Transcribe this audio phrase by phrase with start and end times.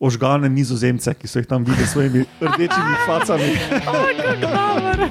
[0.00, 3.50] ožgane nizozemce, ki so jih tam videli s svojimi rdečimi facami.
[3.84, 5.08] Kako dobro.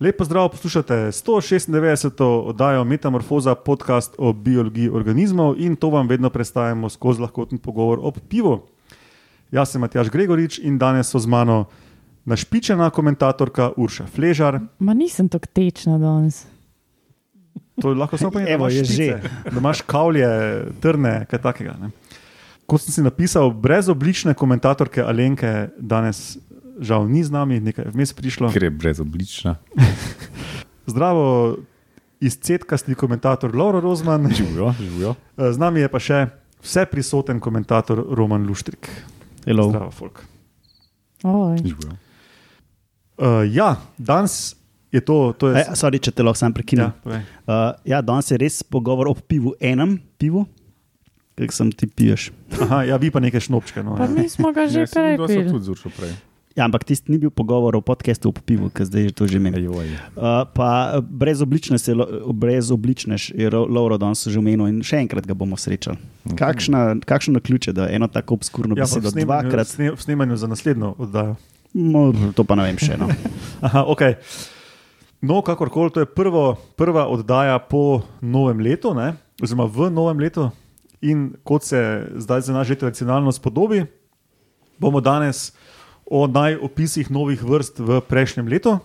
[0.00, 2.22] Lepo zdrav, poslušate 196.
[2.22, 8.18] oddajo Metamorfoza, podcast o biologiji organizmov in to vam vedno predstavljamo skozi lahkoten pogovor ob
[8.28, 8.75] pivu.
[9.52, 11.64] Jaz sem Matjaš Gregorič in danes so z mano
[12.26, 14.60] našpičena komentatorka Urša Fležar.
[14.78, 16.44] Ma nisem tako tečna danes.
[17.80, 19.50] To je lahko samo pomeni, da Evo, imaš je špice, že.
[19.52, 20.28] da imaš kavlje,
[20.80, 21.76] trne, kaj takega.
[21.80, 21.90] Ne?
[22.66, 26.38] Kot sem si napisal, brezoblične komentatorke Alenke danes
[26.80, 28.50] žal ni z nami, nekaj je vmes prišlo.
[28.52, 29.56] Ker je brezoblična.
[30.90, 31.56] Zdravo,
[32.20, 35.14] izcetkasti komentator Laura Rozman, Živijo, živijo.
[35.36, 36.26] z nami je pa še
[36.64, 38.88] vse prisoten komentator Roman Luštrik.
[39.46, 39.68] Hello.
[39.68, 40.24] Zdravo, folk.
[41.24, 41.54] Uh,
[43.46, 44.56] ja, danes
[44.92, 45.32] je to.
[45.32, 46.92] to je, E, sorry, če te lahko sam ja, prekinem.
[47.00, 47.22] povej.
[47.42, 50.44] Uh, ja, danes je res pogovor o pivu, enem pivu,
[51.36, 52.30] ki sem ti piješ.
[52.60, 53.82] Aha, ja, vi pa nekaj šnopčke.
[53.82, 54.10] No, Pa ja.
[54.10, 55.48] mi smo ga že Ja, prej pili.
[55.48, 56.12] tudi zuršil prej.
[56.56, 59.36] Ja, ampak tisti ni bil pogovor o podkastu o pivu, ki zdaj je to že
[59.36, 59.52] imel.
[59.60, 65.28] Uh, pa brezobličnež je, Lo- brezobličnež je Ro- Lauro danes že omenil in še enkrat
[65.28, 66.00] ga bomo srečali.
[66.32, 70.48] Kakšna, kakšno naključje, da eno tako obskurno Ja, besedo snemanju, dvakrat, sne, v snemanju za
[70.48, 71.36] naslednjo oddajo.
[71.76, 72.96] mo, to pa ne vem še.
[72.96, 73.12] No.
[73.66, 74.16] Aha, okay.
[75.20, 79.12] No, kakorkoli, to je prvo, prva oddaja po novem letu, ne?
[79.36, 80.48] oziroma v novem letu.
[81.04, 81.76] In kot se
[82.16, 83.84] zdaj za nas že tradicionalno spodobi,
[84.80, 85.52] bomo danes
[86.06, 88.78] o najopisih novih vrst v prejšnjem letu.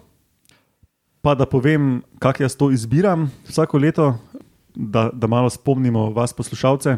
[1.21, 4.17] Pa da povem, kako jaz to izbiram vsako leto,
[4.75, 6.97] da, da malo spomnimo vas, poslušalce.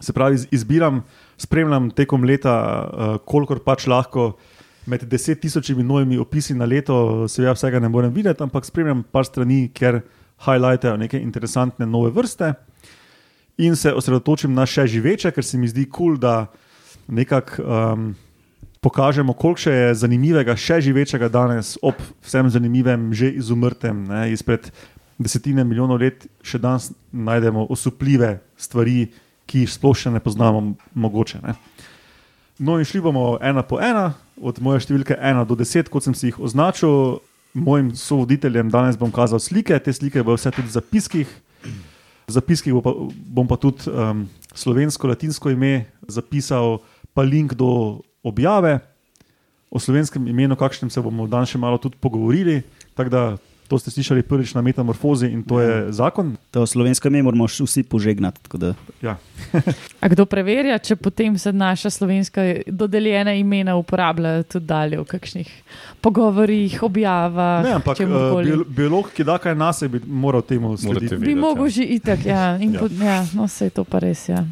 [0.00, 1.02] Se pravi, iz- izbiram,
[1.36, 4.36] spremljam tekom leta, uh, kolikor pač lahko
[4.86, 9.24] med deset tisočimi novimi opisi na leto, seveda vsega ne morem videti, ampak spremljam par
[9.24, 10.02] strani, ker
[10.44, 12.52] highlightajo neke interesantne nove vrste
[13.58, 16.46] in se osredotočim na še živeče, ker se mi zdi kul, cool, da
[17.08, 18.14] nekako um,
[18.84, 24.68] pokažemo, koliko še je zanimivega, še živečega danes, ob vsem zanimivem, že izumrtem, ne, izpred
[25.16, 29.08] desetine milijonov let, še danes najdemo osupljive stvari,
[29.48, 31.40] ki jih sploh še ne poznamo, mogoče.
[31.44, 31.56] Ne.
[32.58, 36.16] No, in šli bomo ena po ena, od moje številke ena do deset, kot sem
[36.16, 37.20] si jih označil.
[37.54, 41.34] Mojim sovoditeljem danes bom kazal slike, te slike bodo vse tudi v zapiskih.
[42.24, 42.92] V zapiskih bo pa,
[43.36, 44.24] bom pa tudi um,
[44.56, 46.80] slovensko, latinsko ime zapisal,
[47.14, 48.78] pa link do objave.
[49.70, 52.62] O slovenskem imenu, kakšnem se bomo danes še malo tudi pogovorili.
[52.94, 53.22] Tako da
[53.64, 56.36] to ste slišali prvič na metamorfozi in to je zakon.
[56.50, 58.42] To slovensko ime moramo vsi požegnati.
[58.42, 59.16] tako da- Ja.
[60.04, 65.48] A kdo preverja, če potem se naša slovenska dodeljena imena uporabljajo tudi dalje v kakšnih
[66.00, 67.64] pogovorih, objavah?
[67.64, 71.16] Ne, ampak biol biolog, ki da kaj nas, bi moral temu slediti.
[71.16, 71.24] vedeti.
[71.24, 71.40] Bi ja.
[71.40, 72.56] mogel že itak, ja.
[72.56, 72.80] In Ja.
[72.80, 73.04] ja.
[73.04, 74.44] ja, no, vse je to pa res, ja.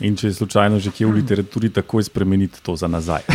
[0.00, 3.22] In če je slučajno že kje v literaturi, takoj spremeniti to za nazaj.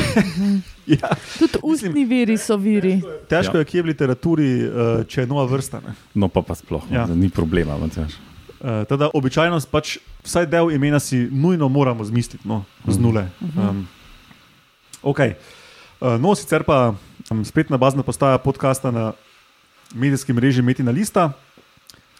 [0.84, 1.16] Ja.
[1.40, 2.98] Tudi ustni viri so viri.
[3.32, 3.64] Težko Ja.
[3.64, 5.80] je, kje v literaturi, uh, če je nova vrsta.
[5.80, 5.96] Ne?
[6.12, 7.08] No, pa, pa sploh, Ja.
[7.08, 7.16] ja.
[7.16, 7.78] ni problema.
[7.80, 8.12] Matjaž.
[8.60, 13.32] Uh, teda, običajno pač vsaj del imena si nujno moramo zmisliti, no, z nule.
[13.56, 13.88] Um,
[15.08, 15.40] okay.
[16.04, 16.92] uh, no, sicer pa
[17.32, 19.14] um, spet na bazna postaja podcasta na
[19.96, 21.32] medijskem mreži Metina Lista.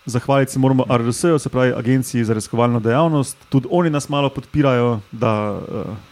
[0.06, 3.38] Zahvaliti se moramo RRS-ju, se pravi Agenciji za raziskovalno dejavnost.
[3.50, 5.60] Tudi oni nas malo podpirajo, da uh,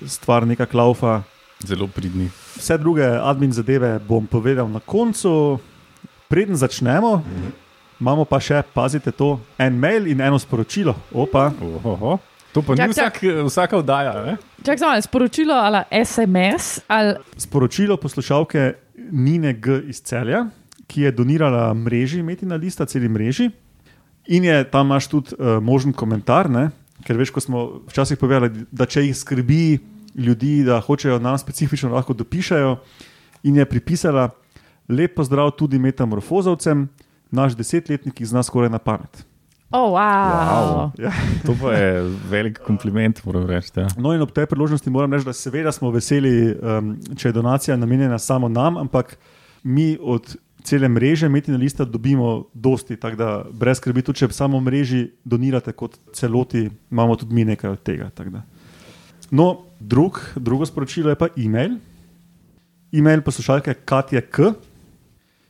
[0.07, 1.22] stvar nekako laufa.
[1.66, 2.29] Zelo pridni.
[2.56, 5.59] Vse druge admin zadeve bom povedal na koncu.
[6.28, 7.24] Preden začnemo,
[8.00, 10.96] imamo pa še, pazite to, en mail in eno sporočilo.
[11.12, 12.18] Opa, Ohoho.
[12.52, 14.13] To pa Čak, ni vsak, vsaka oddaja.
[14.25, 14.38] Ne?
[14.63, 18.73] Čak samo sporočilo ali SMS ali sporočilo poslušalke
[19.12, 19.81] Nine G.
[19.88, 20.46] iz Celja,
[20.88, 23.52] ki je donirala mreži, Metina Lista, celi mreži.
[24.27, 26.69] In je tam imaš tudi uh, možen komentar, ne?
[27.05, 29.79] ker veš, ko smo včasih povedali, da če jih skrbi
[30.15, 32.75] ljudi, da hočejo nam specifično lahko dopišajo.
[33.49, 34.29] In je pripisala
[34.90, 36.87] lep pozdrav tudi metamorfozovcem,
[37.31, 39.25] naš desetletnik jih zna skoraj na pamet.
[39.72, 39.96] Oh, wow.
[39.96, 40.91] Wow.
[40.99, 41.11] Ja.
[41.47, 43.72] To pa je velik kompliment, moram reči.
[43.75, 43.87] Ja.
[43.97, 47.78] No, in ob tej priložnosti moram reči, da seveda smo veseli, um, če je donacija
[47.79, 49.16] namenjena samo nam, ampak
[49.63, 54.59] mi od cele mreže Metina Lista dobimo dosti, tako da brez skrbi, tudi če samo
[54.61, 58.09] mreži donirate kot celoti, imamo tudi mi nekaj od tega.
[59.31, 61.78] No, drug, drugo sporočilo je pa e-mail.
[62.91, 64.53] E-mail poslušalke Katja K,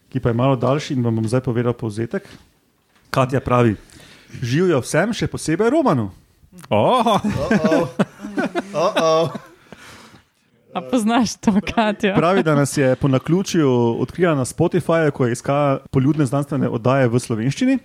[0.10, 2.28] ki pa je malo daljši in vam bom zdaj povedal povzetek.
[3.10, 3.75] Katja pravi:
[4.42, 6.12] Živijo vsem, še posebej Romanu.
[6.69, 7.18] Oh,
[10.74, 12.16] A poznaš to, Katja?
[12.16, 13.70] Pravi, da nas je po naključju
[14.00, 17.78] odkrila na Spotifyju, ko je iskala poljudne znanstvene oddaje v slovenščini.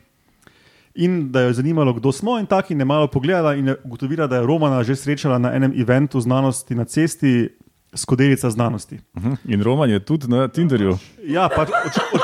[0.94, 4.26] In da jo je zanimalo, kdo smo, in tako je malo pogledala in je ugotovila,
[4.26, 7.48] da je Romana že srečala na enem eventu znanosti na cesti,
[7.94, 8.98] skodelica znanosti.
[9.16, 9.32] Mhm.
[9.44, 10.98] In Roman je tudi na Tinderju.
[11.24, 12.22] Ja, pač, oč, oč,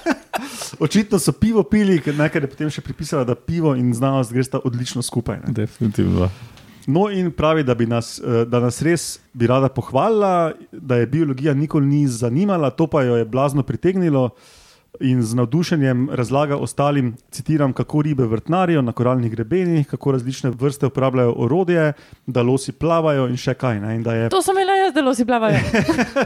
[0.86, 5.02] očitno so pivo pili, ker je potem še pripisala, da pivo in znanost gresta odlično
[5.02, 5.40] skupaj.
[5.46, 5.52] Ne.
[5.52, 6.30] Definitivno.
[6.86, 11.06] No, in pravi, da, bi nas, eh, da nas res bi rada pohvalila, da je
[11.06, 14.30] biologija nikoli ni zanimala, to pa jo je blazno pritegnilo.
[15.00, 20.86] In z navdušenjem razlaga ostalim, citiram, kako ribe vrtnarijo na koralnih grebenih, kako različne vrste
[20.86, 21.92] uporabljajo orodje,
[22.26, 23.80] da losi plavajo in še kaj.
[23.80, 23.94] Ne?
[23.96, 25.60] In je, To sem imela jaz, da si plavajo.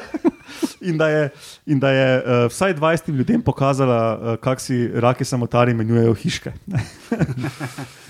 [0.89, 1.29] in da je,
[1.67, 6.53] in da je uh, vsaj 20 ljudem pokazala, uh, kako si raki samotari imenujejo hiške.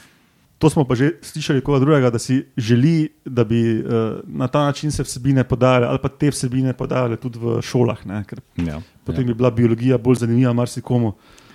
[0.59, 4.65] To smo pa že slišali koga drugega, da si želi, da bi uh, na ta
[4.65, 8.23] način se vsebine podajale, ali pa te vsebine podajale tudi v šolah, ne?
[8.25, 8.81] ker Ja.
[9.05, 11.13] potem bi bila biologija bolj zanimiva marsikomu.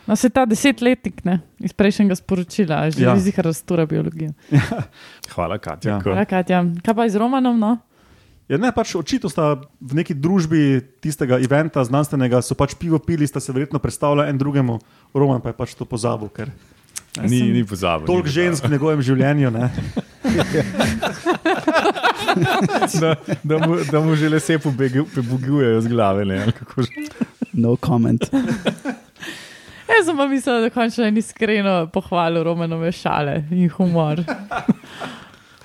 [0.08, 3.14] No, se ta desetletnik ne, iz prejšnjega sporočila, že Ja.
[3.14, 3.20] ja.
[3.20, 4.34] zihar raztura biologijo.
[5.34, 6.02] Hvala, Katja.
[6.06, 6.16] Ja.
[6.18, 7.60] Ja, Katja, kaj pa z Romanom?
[7.60, 7.78] No?
[8.50, 13.28] Ja, ne, pač očitno sta v neki družbi tistega eventa znanstvenega, so pač pivo pili,
[13.30, 14.80] sta se verjetno predstavljali en drugemu,
[15.14, 16.50] Roman pa je pač to pozabil, ker
[17.18, 18.06] Ni, ni pozabil.
[18.08, 19.52] toliko ni žensk v njegovem življenju.
[23.02, 26.26] Da, da, mu, da mu že lese pobegu- pobegujejo z glave.
[26.26, 26.90] Ne, ali kako že.
[27.54, 28.22] No comment.
[29.90, 34.22] Jaz sem pa mislila, da končno en iskreno pohvalil Romanove šale in humor.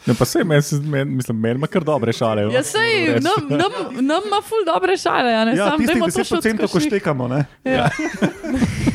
[0.07, 2.49] Ne, pa se meni, meni, mislim, meni ima kar dobre šale.
[2.53, 6.41] Ja, sej, nam, nam, nam ima ful dobre šale, a ne Ja, samo to še
[6.41, 7.29] 10%, ko štekamo.
[7.29, 7.45] Ne?
[7.65, 7.89] Ja.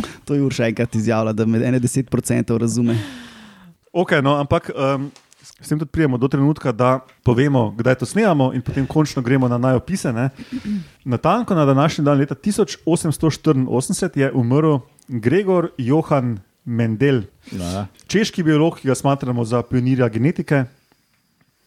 [0.26, 2.98] To je Urša enkrat izjavila, da med 10% razume.
[3.92, 5.10] Okay, no, ampak um,
[5.42, 9.48] s tem tudi prijemo do trenutka, da povemo, kdaj to snemamo, in potem končno gremo
[9.48, 10.12] na najopise.
[10.12, 10.30] Ne.
[11.04, 14.78] Natanko na današnji dan, leta 1884, je umrl
[15.08, 17.22] Gregor Johann Mendel,
[17.52, 17.86] Ja.
[18.06, 20.64] češki biolog, ki ga smatramo za pionirja genetike.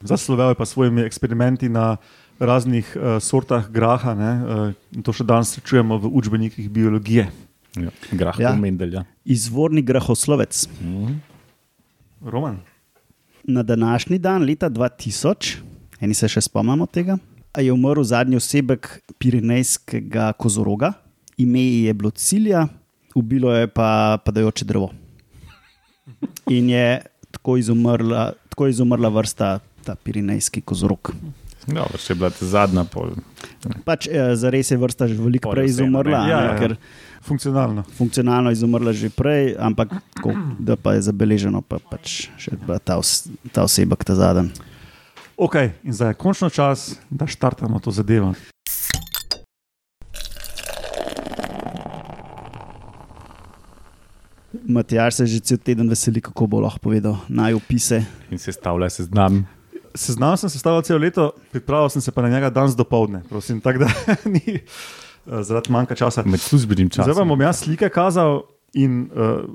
[0.02, 1.98] Zaslovel je pa svojimi eksperimenti na
[2.40, 7.28] raznih uh, sortah graha, ne, uh, in to še danes srečujemo v učbenikih biologije.
[7.76, 7.92] Ja.
[8.12, 8.56] Grah Ja.
[8.56, 8.94] Mendel.
[8.94, 9.04] Ja.
[9.26, 10.68] Izvorni grahoslovec.
[12.22, 12.60] Roman.
[13.44, 15.58] Na današnji dan, leta 2000,
[16.00, 17.18] eni se še spomnimo tega,
[17.58, 18.90] je umrl zadnji osebek
[19.20, 20.94] Pirinejskega kozoroga,
[21.38, 22.68] ime je bilo Cilja,
[23.16, 24.90] ubilo je pa padajoče drevo.
[26.50, 27.02] In je
[27.32, 31.14] tako izumrla, tako izumrla vrsta ta Pirinejski kozorog.
[31.66, 32.86] No, še je bila ta zadnja.
[32.86, 33.16] Pol.
[33.88, 36.30] Pač eh, zares je vrsta že veliko je prej izumrla, ne.
[36.30, 36.60] Ja, ja, ja, ja.
[36.60, 36.78] ker
[37.26, 37.82] Funkcionalno.
[37.98, 42.54] funkcionalno izumrla že prej, ampak tako, da pa je zabeleženo, pa pač še
[42.86, 44.54] ta, os, ta osebek ta zadnji.
[45.36, 48.36] Ok, in zdaj je končno čas, da štartamo to zadevo.
[54.66, 58.06] Matjaš se že cel teden veseli, kako bo lahko povedal najopise.
[58.32, 59.44] In se stavlja seznam.
[59.96, 63.62] Seznam sem sestavljal celo leto, pripravil sem se pa na njega danes do povdne, prosim,
[63.62, 63.90] tako da
[64.36, 64.62] ni eh,
[65.42, 66.24] zaradi manjka časa.
[66.26, 67.08] Med službenim časom.
[67.08, 68.42] Zdaj vam bom jaz slike kazal
[68.74, 69.46] in uh,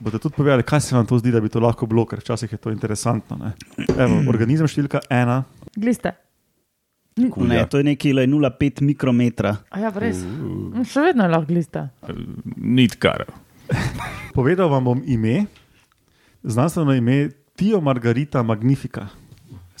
[0.00, 2.52] boste tudi povedali, kaj se vam to zdi, da bi to lahko bilo, ker včasih
[2.52, 3.36] je to interesantno.
[3.36, 3.52] ne.
[3.98, 5.42] Evo, organizem številka ena.
[5.76, 6.14] Gliste.
[7.20, 9.56] Kul, Ne, to je nekaj 0,5 mikrometra.
[9.68, 10.22] A ja, res.
[10.24, 11.82] Mm, Še vedno je lahko glista.
[12.56, 13.26] Nitkar.
[14.32, 15.42] Povedal vam bom ime,
[16.42, 17.28] znanstveno ime
[17.60, 19.10] Tio Margarita Magnifica.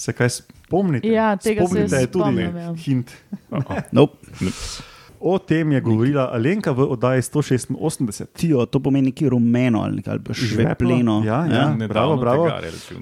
[0.00, 1.08] Se kaj spomnite?
[1.12, 2.74] Ja, tega se Spomnite, je tudi spomnim, ja.
[2.74, 3.10] hint.
[3.96, 4.16] Nope.
[5.20, 8.24] O tem je govorila Alenka v oddaji 186.
[8.32, 11.22] Tijo, to pomeni nekaj rumeno ali ali pa žvepleno.
[11.26, 11.88] Ja, ja.
[11.88, 12.48] bravo, bravo.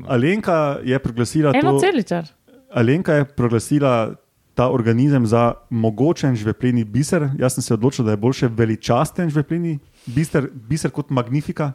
[0.07, 1.81] Alenka je proglasila Eno to.
[1.87, 2.27] celičar.
[2.75, 4.15] Alenka je proglasila
[4.55, 7.29] ta organizem za mogočen žvepleni biser.
[7.39, 11.73] Jaz sem se odločil, da je boljše veličasten žvepleni biser, biser kot magnifika.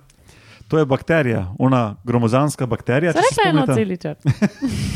[0.74, 3.13] To je bakterija, ona gromozanska bakterija.
[3.13, 4.15] se je eno celičar.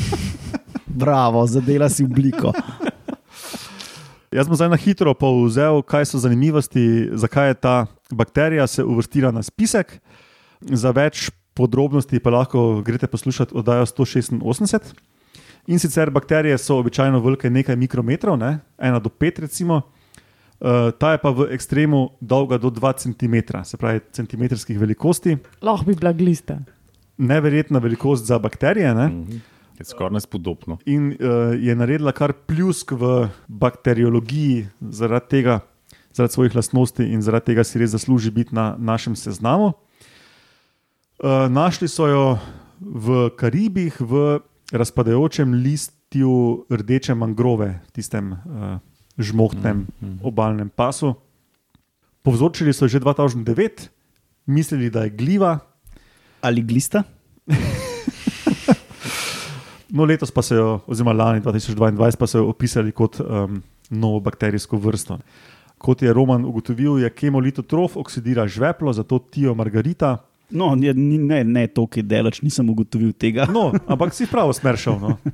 [0.85, 2.53] Bravo, zadela si obliko.
[4.31, 9.31] Jaz bom zdaj na hitro povzel, kaj so zanimivosti, zakaj je ta bakterija se uvrstila
[9.31, 9.99] na spisek.
[10.61, 14.81] Za več podrobnosti pa lahko greste poslušati oddajo 186.
[15.67, 18.59] In sicer bakterije so običajno velike nekaj mikrometrov, ne?
[18.77, 19.81] ena do pet, recimo.
[20.57, 25.37] Uh, ta je pa v ekstremu dolga do 2 cm, se pravi centimetrskih velikosti.
[25.61, 26.57] Lahko bi bila glista.
[27.17, 28.93] Neverjetna velikost za bakterije.
[28.93, 29.11] Ne?
[29.77, 30.77] Je skoraj nespodobno.
[30.85, 35.59] in uh, je naredila kar pljusk v bakteriologiji, zaradi tega,
[36.13, 39.73] zaradi svojih lastnosti in zaradi tega si res zasluži biti na našem seznamu.
[41.21, 42.39] Uh, našli so jo
[42.81, 44.39] v Karibih, v
[44.73, 48.79] razpadajočem list, ti v rdeče mangrove, tistem uh,
[49.17, 50.17] žmohtnem Mm, mm.
[50.21, 51.15] obalnem pasu.
[52.21, 53.89] Povzročili so že 2009,
[54.45, 55.59] mislili, da je gliva,
[56.39, 57.03] Ali glista?
[59.89, 64.19] no letos pa so jo, oziroma lani 2022, pa so jo opisali kot um, novo
[64.19, 65.17] bakterijsko vrsto.
[65.77, 70.17] Kot je Roman ugotovil, je kemolitotrof oksidira žveplo, zato tijo margarita.
[70.49, 73.45] No, ni- ne, ne toliko delač, nisem ugotovil tega.
[73.45, 74.99] No, ampak si prav smeršal.
[74.99, 75.17] No.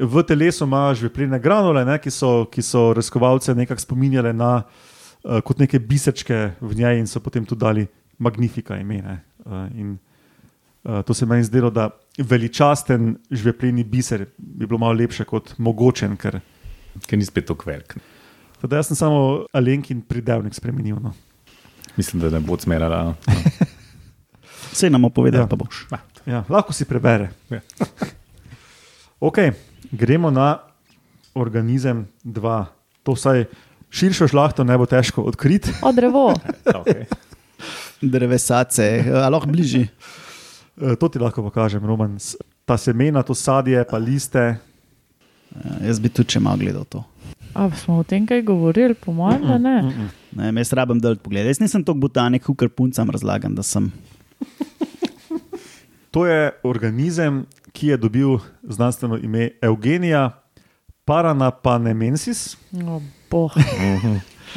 [0.00, 5.40] V telesu ima žvepline granule, ne, ki, so, ki so raziskovalce nekako spominjale na uh,
[5.40, 7.86] kot neke bisečke v njej in so potem tudi dali
[8.18, 9.00] magnifika ime.
[9.02, 9.16] ne.
[9.46, 9.96] Uh, in,
[10.84, 16.16] uh, to se meni zdelo, da veličasten žveplini biser bi bilo malo lepše kot mogočen,
[16.16, 16.40] ker
[17.04, 17.96] Ker ni spet tako velik.
[18.60, 20.96] Teda jaz sem samo Alenkin pridevnik spremenil.
[21.02, 21.12] No.
[21.96, 23.14] Mislim, da ne bo smerala.
[24.72, 25.44] Vse nam povedal, Ja.
[25.44, 25.48] ja.
[25.48, 25.86] pa boš.
[26.26, 27.30] Ja, lahko si prebere.
[27.50, 27.60] Ja.
[29.16, 29.48] Okay,
[29.92, 30.58] gremo na
[31.34, 32.64] organizem 2.
[33.02, 33.44] To vsaj
[33.90, 35.72] širšo žlahto ne bo težko odkriti.
[35.82, 36.32] O drevo.
[36.82, 37.06] Okay.
[38.02, 39.88] Drevesace, ali lahko bližji.
[40.76, 42.18] E, To ti lahko pokažem, Roman.
[42.68, 44.58] Ta semena, to sadje, pa liste.
[45.56, 47.00] Ja, jaz bi tudi če malo gledal to.
[47.56, 49.76] A smo o tem kaj govorili, po mojem, da ne.
[49.88, 50.10] Mm-mm.
[50.36, 51.48] Ne, jaz rabim dol pogled.
[51.48, 53.88] Jaz nisem tako botanik, kar puncam razlagam, da sem.
[56.12, 60.30] To je organizem, ki je dobil znanstveno ime Eugenija
[61.04, 62.56] Paranapanemensis.
[62.72, 63.52] O, boh.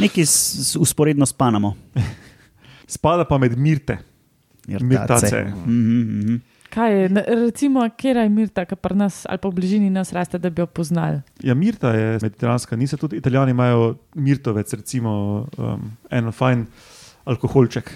[0.01, 1.75] Nekaj s, s, usporedno s Panamo.
[2.87, 3.97] Spada pa med mirte.
[4.67, 5.43] Mirtace.
[5.43, 6.39] Mhm, mhm.
[6.69, 10.37] Kaj je, recimo, kera je Mirta, ki pri nas ali pa v bližini nas raste,
[10.37, 11.21] da bi jo poznali?
[11.41, 16.67] Ja, Mirta je mediteranska, niso tudi italijani, imajo mirtovec, recimo um, en fajn
[17.25, 17.89] alkoholček.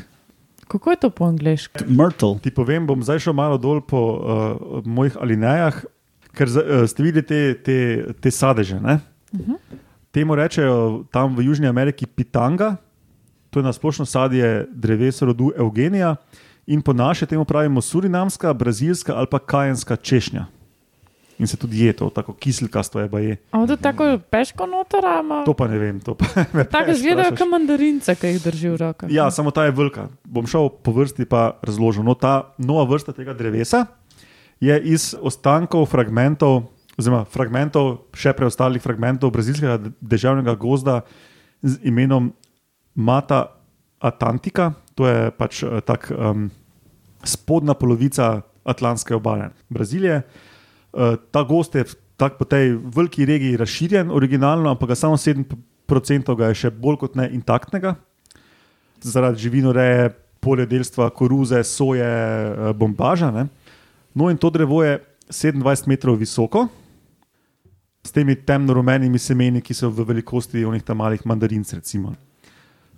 [0.67, 1.85] Kako je to po angliški?
[1.87, 2.39] Myrtle.
[2.43, 5.83] Ti povem, bom zdaj šel malo dol po uh, mojih alinejah,
[6.33, 7.77] ker uh, ste videli te, te,
[8.19, 8.79] te sadeže.
[8.79, 8.99] Ne?
[9.35, 9.59] Mhm.
[10.13, 12.75] Temu rečejo tam v Južni Ameriki pitanga,
[13.49, 16.15] to je na splošno sadje drevesa rodu Eugenija,
[16.67, 20.45] in po naše temu pravimo surinamska, brazilska ali pa kajenska češnja.
[21.43, 23.37] In se tudi je to, tako kiselkasto je, je.
[23.51, 25.41] Ampak to tako peško noter, ama.
[25.43, 26.25] To pa ne vem, to pa
[26.71, 29.11] Tako izgledajo kot mandarince, ki jih drži v rokah.
[29.11, 30.07] Ja, samo ta je velika.
[30.23, 32.05] Bom šel po vrsti pa razložil.
[32.07, 33.89] No, ta nova vrsta tega drevesa
[34.63, 41.01] je iz ostankov fragmentov, oziroma fragmentov, še preostalih fragmentov brazilskega državnega gozda
[41.59, 42.31] z imenom
[42.95, 43.49] Mata
[43.99, 44.71] Atlantika.
[44.95, 46.47] To je pač eh, tak um,
[47.19, 50.23] spodnja polovica Atlantske obale Brazilije.
[50.23, 50.49] Uh,
[51.31, 51.85] ta gost je
[52.17, 56.99] tak po tej veliki regiji razširjen, originalno, ampak ga samo 7% ga je še bolj
[57.01, 57.95] kot ne intaktnega
[59.03, 60.09] zaradi živinoreje,
[60.39, 63.31] poljedelstva, koruze, soje, eh, bombaža.
[63.31, 63.47] Ne?
[64.15, 66.67] No, in to drevo je 27 metrov visoko,
[68.03, 71.73] s temi temno-rumenimi semeni, ki so v velikosti onih tam malih mandarinc.
[71.73, 72.15] Recimo.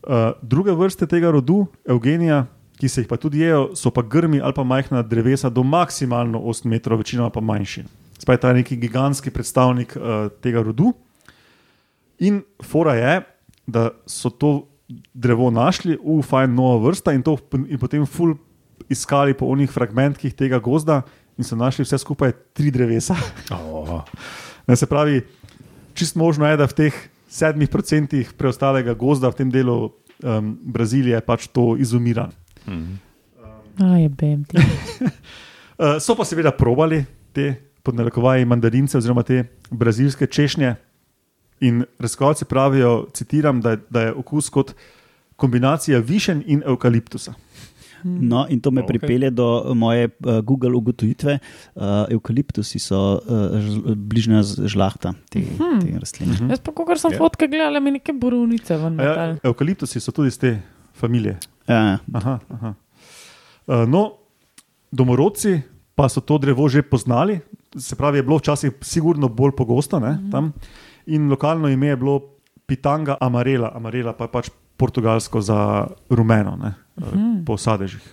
[0.05, 2.45] Uh, druge vrste tega rodu, Eugenija,
[2.79, 6.39] ki se jih pa tudi jejo, so pa grmi ali pa majhna drevesa do maksimalno
[6.39, 7.85] 8 metrov, večinoma pa manjši.
[8.19, 10.93] Spaj ta je neki gigantski predstavnik uh, tega rodu.
[12.19, 13.21] In fora je,
[13.67, 14.67] da so to
[15.13, 18.35] drevo našli, v fajn nova vrsta in, to, in potem ful
[18.91, 21.01] iskali po onih fragmentih tega gozda
[21.37, 23.17] in so našli vse skupaj tri drevesa.
[23.51, 24.03] Oh.
[24.67, 25.23] Ne, se pravi,
[25.93, 26.95] čist možno je, da v teh
[27.27, 29.91] sedmih procentih preostalega gozda v tem delu
[30.23, 32.29] um, Brazilije pač to izumira.
[32.67, 32.99] Mm.
[33.83, 34.57] Aj, bem ti.
[35.77, 37.03] Uh, so pa seveda probali
[37.33, 40.75] te podnarekovaje mandarince oziroma te brazilske češnje.
[41.61, 44.73] In raziskovalci pravijo, citiram, da, je- da je okus kot
[45.35, 47.33] kombinacija višen in eukaliptusa.
[48.03, 48.85] No, in to me Ok.
[48.85, 48.99] okay.
[48.99, 51.39] pripelje do moje uh, Google ugotovitve.
[51.75, 53.19] Uh, eukaliptusi so uh,
[53.57, 55.79] žl- bližnja žlahta te, hmm.
[55.81, 56.33] te rastline.
[56.33, 56.49] Mhm.
[56.49, 57.17] Jaz pa, ko sem Ja.
[57.17, 60.61] fotke gledala, mi neke borovnice Ja, eukaliptusi so tudi iz te
[60.95, 61.37] familije.
[61.67, 62.73] Ja, Aha, aha.
[63.65, 64.11] Uh, no,
[64.91, 65.61] domorodci
[65.95, 67.39] pa so to drevo že poznali,
[67.77, 70.53] se pravi, je bilo včasih sigurno bolj pogosto ne, tam.
[71.05, 72.19] In lokalno ime je bilo
[72.65, 77.05] Pitanga Amarela, Amarela pa je pač portugalsko za rumeno, ne, uh,
[77.45, 78.03] po sadežih.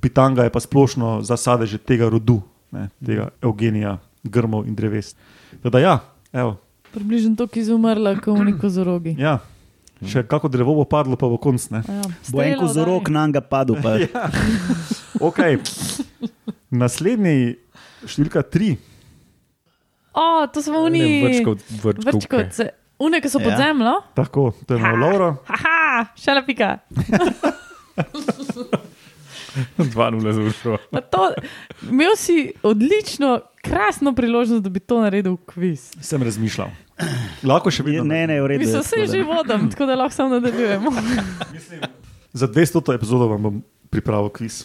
[0.00, 5.14] Pitanga je pa splošno za sadeže tega rodu, ne, tega Eugenija, grmov in dreves.
[5.62, 5.98] Teda, ja,
[6.32, 9.12] evo, Približno to, ki je umrla, kot v neko zorogi.
[9.18, 9.38] ja,
[10.00, 11.70] še kako drevo bo padlo, pa bo konc.
[11.70, 11.80] Ne.
[11.80, 13.78] Ja, Bo en kozorok na njega padel.
[13.78, 14.30] Pa, Ja.
[15.20, 15.58] Okay.
[16.70, 17.56] Naslednji,
[18.04, 18.76] številka tri,
[20.12, 21.22] O, to smo oni.
[21.22, 22.10] Vrčkov, vrčkovke.
[22.10, 22.64] Vrčkovce.
[22.98, 23.58] Une, ki so pod Ja.
[23.60, 23.92] zemljo.
[24.14, 25.28] tako, to je malo Lauro.
[25.46, 26.78] Haha, šala pika.
[29.78, 30.76] 2-0 za uršo.
[31.90, 35.90] Imel si odlično, krasno priložnost, da bi to naredil kviz.
[36.00, 36.70] Sem razmišljal.
[37.46, 38.04] Lahko še vedno.
[38.04, 38.64] ne, ne, v redu.
[38.64, 40.90] Mi je, se vse že vodim, tako da lahko samo nadaljujemo.
[42.32, 42.94] Za 200.
[42.94, 43.60] epizodo vam bom
[43.90, 44.64] pripravil kviz.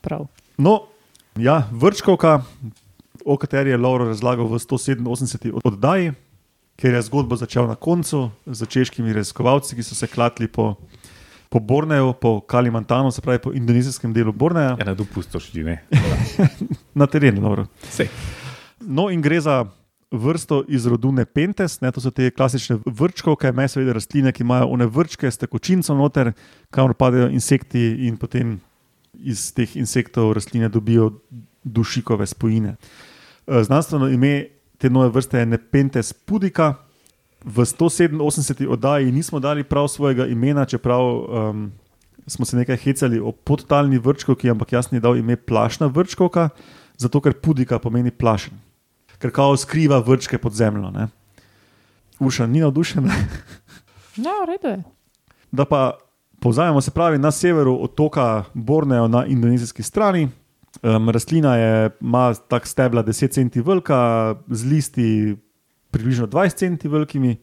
[0.00, 0.26] Prav.
[0.60, 0.82] No,
[1.36, 2.42] ja, vrčkovka,
[3.24, 5.60] o kateri je Lauro razlagal v 187.
[5.64, 6.12] oddaji,
[6.80, 10.74] ker je zgodbo začel na koncu z češkimi raziskovalci, ki so se klatili po,
[11.50, 15.82] po Borneju, po Kalimantanu, se pravi po indonezijskem delu Borneja, Ja, na dopustu šli, ne.
[17.00, 17.42] na terenu.
[17.42, 17.66] Lauro.
[17.90, 18.08] Sej.
[18.80, 19.64] No, in gre za
[20.10, 24.70] vrsto iz rodu Nepentes, ne, to so te klasične vrčkovke, me seveda rastline, ki imajo
[24.74, 26.32] one vrčke s tekočinco noter,
[26.70, 28.60] kamor padajo insekti in potem
[29.14, 31.12] iz teh insektov rastline dobijo
[31.64, 32.76] dušikove spojine.
[33.46, 34.46] E, Znanstveno ime
[34.78, 36.74] te nove vrste je Nepentes pudica.
[37.44, 38.68] V 187.
[38.68, 41.72] oddaji nismo dali prav svojega imena, čeprav um,
[42.26, 46.48] smo se nekaj hecali o podtalni vrčkovki, ampak jaz ni dal ime plašna vrčkovka,
[46.96, 48.60] zato ker pudika pomeni plašen,
[49.18, 50.90] ker kao skriva vrčke pod zemljo.
[50.90, 51.08] ne.
[52.20, 53.14] Urša ni navdušena.
[54.16, 54.82] Ja, v redu je.
[55.52, 55.96] Da pa
[56.40, 60.28] povzamemo, se pravi, na severu otoka Borneo na indonezijski strani.
[60.82, 65.36] Um, rastlina je, ima tak stebla 10 cm velika, z listi
[65.90, 67.36] približno 20 cm velikimi,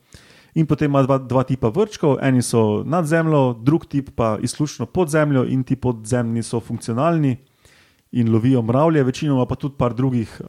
[0.58, 2.18] in potem ima dva, dva tipa vrčkov.
[2.22, 7.38] Eni so nad zemljo, drug tip pa izključno pod zemljo, in ti podzemni so funkcionalni
[8.12, 10.42] in lovijo mravlje, večinoma pa tudi par drugih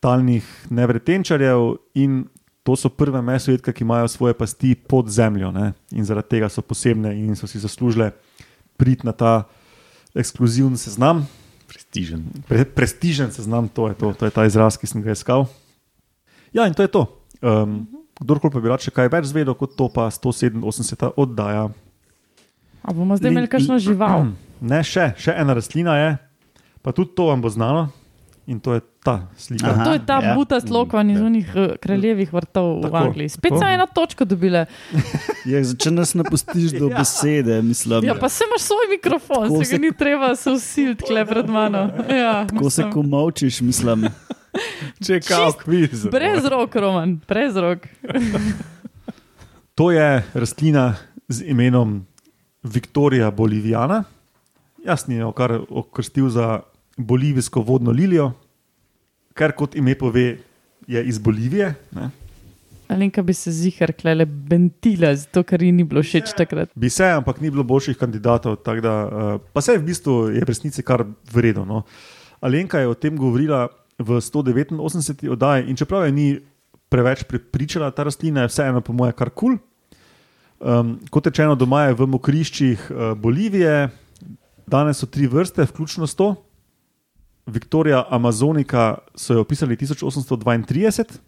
[0.00, 1.76] talnih nevretenčarjev.
[1.94, 2.24] In
[2.64, 5.72] to so prve mesojedke, ki imajo svoje pasti pod zemljo ne?
[5.92, 8.10] in zaradi tega so posebne in so si zaslužile
[8.76, 9.44] priti na ta
[10.14, 11.26] ekskluziven seznam.
[11.68, 12.24] Prestižen.
[12.48, 15.46] Pre, prestižen seznam, to je, to, to je ta izraz, ki sem ga iskal.
[16.54, 17.02] Ja, in to je to.
[17.42, 17.82] Um,
[18.20, 21.66] kdorkoli pa bi rad še kaj več zvedel, kot to pa 187 oddaja.
[22.84, 24.28] A bomo zdaj imeli kakšno žival?
[24.64, 26.10] Ne, še, še ena rastlina je,
[26.80, 27.90] pa tudi to vam bo znano.
[28.46, 29.66] In to je ta slika.
[29.66, 29.84] Aha.
[29.84, 30.34] To je ta ja.
[30.34, 31.24] buta slokan iz Ja.
[31.24, 33.28] unih eh, kraljevih vrtov v Tako, Angliji.
[33.28, 33.60] Spet tako.
[33.60, 34.66] so eno točko dobile.
[35.44, 36.98] Ja, če nas napustiš do Ja.
[36.98, 38.04] besede, mislim.
[38.04, 41.26] Ja, pa se imaš svoj mikrofon, Tako se se- ga ni treba se usiliti kle
[41.26, 41.90] pred mano.
[42.22, 42.92] Ja, Ko se mislim.
[42.92, 44.08] komovčiš, mislim.
[45.00, 46.06] Če kao kviz.
[46.06, 47.78] Brez rok, Roman, brez rok.
[49.74, 50.94] To je rastlina
[51.28, 52.06] z imenom
[52.62, 54.04] Viktorija Bolivijana.
[54.78, 56.60] Jaz sem jo kar okrstil za
[56.96, 58.32] bolivijsko vodno lilijo,
[59.34, 60.36] kar kot ime pove,
[60.86, 61.74] je iz Bolivije.
[61.96, 62.10] Ne?
[62.88, 66.70] Alenka bi se zihar klele bentila, zato ker ji ni bilo všeč takrat.
[66.76, 68.58] Bi se, ampak ni bilo boljših kandidatov.
[68.64, 71.64] Da, uh, pa se v bistvu je v resnici kar vredno.
[71.64, 71.82] No.
[72.44, 73.68] Alenka je o tem govorila
[73.98, 75.28] v 189.
[75.32, 76.28] oddaji in čeprav je ni
[76.92, 79.56] preveč prepričala, ta rastlina je vseeno, po mojem, kar kul.
[79.56, 79.62] Cool.
[80.64, 83.88] Um, kot rečeno, doma je v mokriščih uh, Bolivije,
[84.70, 86.34] danes so tri vrste, vključno s to.
[87.46, 91.18] Viktorija Amazonika so jo opisali 1832,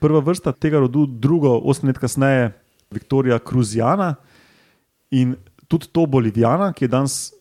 [0.00, 2.52] prva vrsta tega rodu, drugo, osem let kasneje,
[2.90, 4.14] Viktorija Kruzijana
[5.10, 5.34] in
[5.68, 7.32] tudi to Bolivijana, ki je danes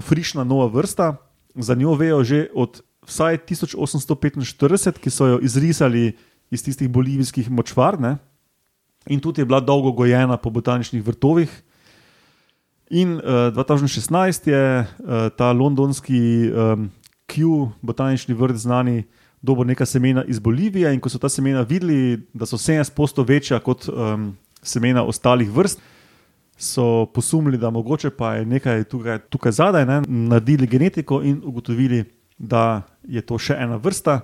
[0.00, 1.16] frišna nova vrsta.
[1.54, 6.16] Za njo vejo že od vsaj 1845, ki so jo izrisali
[6.50, 8.16] iz tistih bolivijskih močvarne
[9.06, 11.50] in tudi je bila dolgo gojena po botaničnih vrtovih.
[12.90, 16.90] In uh, 2016 je uh, ta londonski um,
[17.28, 19.04] Q, botanični vrt, znani,
[19.42, 20.94] dobil nekaj semena iz Bolivije.
[20.94, 25.80] In ko so ta semena videli, da so 70% večja kot um, semena ostalih vrst,
[26.58, 32.04] so posumili, da mogoče pa je nekaj tukaj, tukaj zadaj, ne, naredili genetiko in ugotovili,
[32.38, 34.20] da je to še ena vrsta.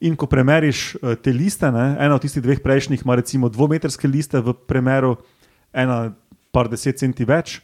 [0.00, 4.08] In ko premeriš eh, te liste, ne, ena od tistih dveh prejšnjih ima recimo dvometrske
[4.08, 5.18] liste v premeru,
[5.72, 6.14] ena
[6.52, 7.60] par deset centi več,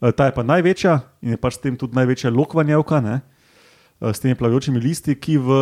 [0.00, 3.20] Eh, ta je pa največja in je pač s tem tudi največja lokvanjevka, ne,
[4.00, 5.60] s temi plavajočimi listi, ki v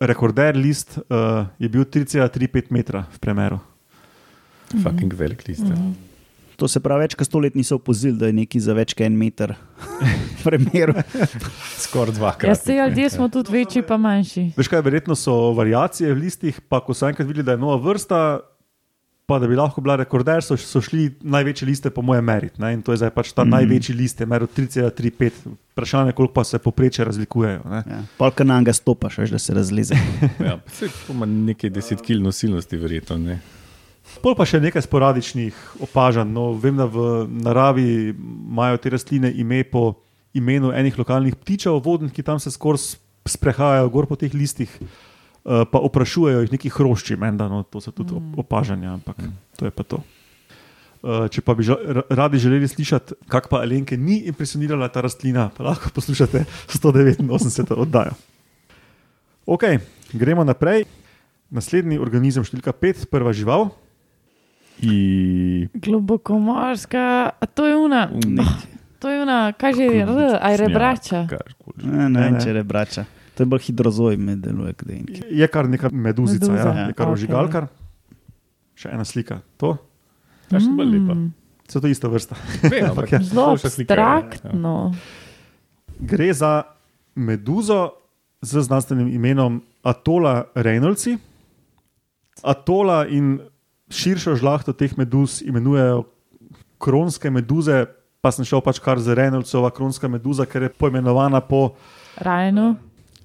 [0.00, 3.60] rekorder list uh, je bil 3,35 metra v premeru.
[4.82, 5.62] Fucking velik list.
[5.68, 5.76] ja.
[6.56, 9.04] To se pravi, več kot sto let niso opozorili, da je neki za več kot
[9.08, 9.56] en meter.
[10.44, 10.92] Primer.
[11.84, 12.60] Skoraj Ja, dvakrat.
[12.62, 14.44] se ljudje smo tudi večji, pa manjši.
[14.56, 17.76] Veš kaj, verjetno so variacije v listih, pa ko so enkrat videli, da je nova
[17.82, 18.40] vrsta,
[19.26, 22.60] pa da bi lahko bila rekorder, so, so šli največje liste, po mojem, meriti.
[22.72, 23.54] In to je zdaj pač ta mm.
[23.56, 25.48] največji list, je meril 3,35.
[25.72, 27.62] Vprašanje je, koliko pa se poprečje razlikujejo.
[27.70, 27.82] ne.
[27.90, 28.02] Ja.
[28.18, 29.96] Polka na njega stopaš, veš, da se razleze.
[30.44, 30.58] Ja,
[31.06, 33.16] to ima nekaj deset kil nosilnosti, verjetno.
[33.18, 33.38] Ne?
[34.22, 35.56] Pol pa še nekaj sporadičnih
[35.88, 36.28] opažanj.
[36.28, 39.94] No, vem, da v naravi imajo te rastline ime po
[40.36, 44.86] imenu enih lokalnih ptičev, vodnih, ki tam se skozi sprehajajo gor po teh listih, eh,
[45.44, 49.16] pa oprašujejo jih neki hrošči, menda, no, to so tudi op- opažanja, ampak
[49.54, 50.00] to je pa to.
[51.04, 55.04] Uh, če pa bi ža, ra- radi želeli slišati, kako pa Alenke ni impresionirala ta
[55.04, 58.16] rastlina, pa lahko poslušate 189 oddajo.
[59.44, 59.62] Ok,
[60.12, 60.88] gremo naprej.
[61.50, 63.68] Naslednji organizem, številka 5, prva žival.
[64.80, 65.68] I...
[65.74, 68.08] Globokomorska, a to je una.
[68.98, 71.20] To je una, kaj že je, r, aj rebrača.
[71.28, 71.84] Karkoli.
[71.84, 72.30] Ne, ne, Ne, ne.
[72.30, 72.40] ne.
[72.40, 73.04] če rebrača.
[73.34, 74.74] To je bolj hidrozoj, me deluje.
[75.30, 76.86] je kar neka meduzica, Meduza, ja, ja.
[76.86, 77.12] je kar Ok.
[77.12, 77.66] ožigalkar.
[78.74, 79.40] Še ena slika.
[79.58, 79.76] To,
[80.48, 81.14] Ta še bolj lepa.
[81.14, 81.32] Mm,
[81.68, 82.36] so to ista vrsta.
[82.70, 83.20] Vem, ampak ja.
[83.22, 83.58] Zelo ja.
[83.58, 84.94] abstraktno.
[85.98, 86.62] Gre za
[87.14, 87.94] meduzo
[88.42, 91.18] z znanstvenim imenom Atola Reynoldsi.
[92.42, 93.38] Atola in
[93.90, 96.04] širšo žlahto teh meduz imenujejo
[96.78, 97.86] kronske meduze,
[98.20, 101.74] pa sem šel pač kar za Reynoldsova kronska meduza, ker je poimenovana po
[102.20, 102.74] Rajno.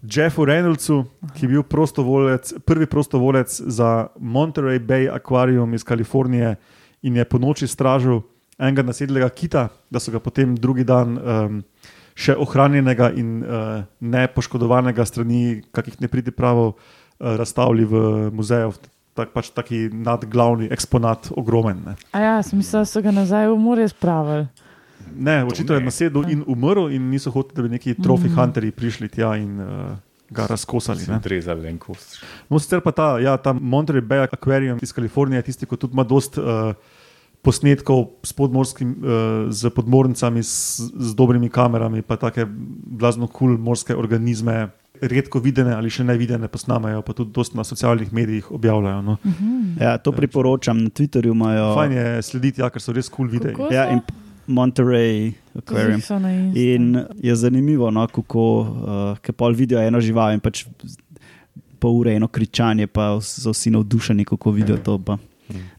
[0.01, 1.03] Jeffu Reynoldsu,
[1.35, 6.55] ki je bil prostovolec, prvi prostovolec za Monterey Bay Aquarium iz Kalifornije
[7.01, 8.21] in je po noči stražil
[8.59, 11.59] enega nasedlega kita, da so ga potem drugi dan um,
[12.15, 16.79] še ohranjenega in uh, nepoškodovanega strani kakih nepridipravov uh,
[17.39, 18.01] razstavili v
[18.35, 18.75] muzeju.
[19.19, 21.81] Tak, pač taki nadglavni eksponat, ogromen.
[21.83, 24.45] Ne, A ja, sem mislil, da so ga nazaj v morje spravili.
[25.15, 29.09] Ne očitno je nasedel in umrl, in niso hoteli, da bi neki trofi hunterji prišli
[29.09, 29.97] tja in uh,
[30.29, 31.05] ga razkosali.
[31.15, 32.19] Odrezali en kost.
[32.49, 36.05] No, sicer pa ta, ja, ta Monterey Bay Aquarium iz Kalifornije, tisti, ki tudi ima
[36.07, 36.73] dost uh,
[37.41, 43.57] posnetkov s, podmorskim, uh, z podmornicami, s, z dobrimi kamerami, pa take blazno kul cool
[43.57, 44.69] morske organizme,
[45.01, 49.01] redko videne ali še ne videne, posnamejo, pa tudi dost na socialnih medijih objavljajo.
[49.01, 49.17] No.
[49.79, 50.83] Ja, to priporočam.
[50.83, 51.69] Na Twitterju imajo.
[51.77, 53.55] Fajn je slediti, ja, ker so res kul cool videi.
[53.71, 54.03] Ja, in
[54.49, 56.01] Monterey Aquarium.
[56.57, 58.43] In je zanimivo, no, kako
[59.21, 60.65] uh, pol vidijo eno žival in pač
[61.79, 64.97] pol ure eno kričanje, pa so vsi navdušeni, kako vidijo to.
[65.05, 65.17] Pa.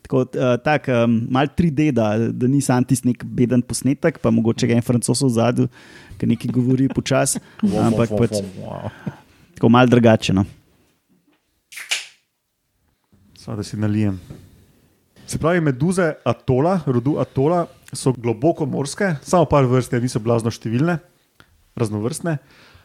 [0.03, 4.31] Tako, uh, tak, um, mal 3D, da, da ni sam tisti nek beden posnetek, pa
[4.31, 5.67] mogoče ga en francos v zadju,
[6.19, 8.39] ki nekaj govori počasi, ampak pač
[9.55, 10.35] tako mal drugače.
[10.35, 10.47] No.
[13.39, 14.19] Samo da si nalijem.
[15.31, 20.99] Se pravi, meduze atola, rodu atola, so globoko morske, samo par vrst, niso blazno številne,
[21.79, 22.37] raznovrstne.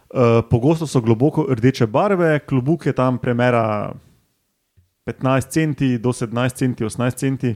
[0.06, 3.94] Uh, pogosto so globoko rdeče barve, klobuk je tam premera
[5.10, 7.56] 15 centi do 17 centi, 18 centi.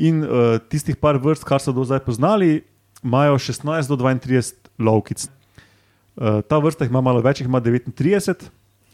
[0.00, 2.62] In uh, tistih par vrst, kar so do zdaj poznali,
[3.04, 5.26] imajo 16 do 32 lovkic.
[6.16, 8.48] Uh, ta vrsta jih ima malo več, jih ima 39.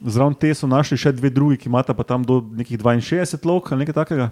[0.05, 3.73] Zraven te so našli še dve drugi, ki imata pa tam do nekih 62 lovk
[3.73, 4.29] ali nekaj takega.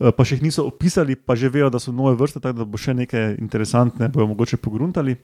[0.00, 2.68] Eh, Pa še jih niso opisali, pa že vejo, da so nove vrste, tako da
[2.68, 5.18] bo še nekaj interesantne, bojo mogoče pogruntali.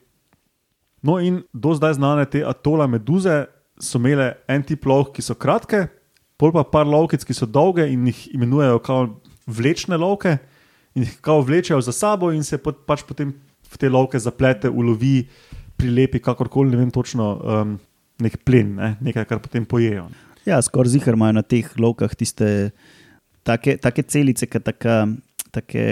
[1.03, 3.47] No, in do zdaj znane te atola meduze
[3.79, 5.87] so imele en tip lovk, ki so kratke,
[6.39, 9.07] pol pa par lovkic, ki so dolge in jih imenujejo kao
[9.47, 10.37] vlečne lovke,
[10.99, 13.33] in jih kao vlečejo za sabo, in se pot, pač potem
[13.69, 15.29] v te lovke zaplete, ulovi,
[15.79, 17.77] prilepi, kakorkoli, ne vem točno, um,
[18.19, 18.97] nek plen, ne?
[19.01, 20.09] nekaj, kar potem pojejo.
[20.49, 22.73] Ja, skoraj zihar imajo na teh lovkah tiste
[23.49, 25.01] take, take celice, ki taka,
[25.55, 25.85] take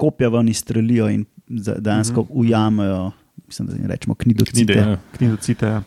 [0.00, 2.40] kopja ven izstrelijo in dejansko mm -hmm.
[2.40, 3.12] ujamejo.
[3.46, 4.72] Mislim, da rečemo knidocite.
[4.72, 4.98] Knide, ja.
[5.16, 5.66] knjigocite.
[5.66, 5.82] Ja.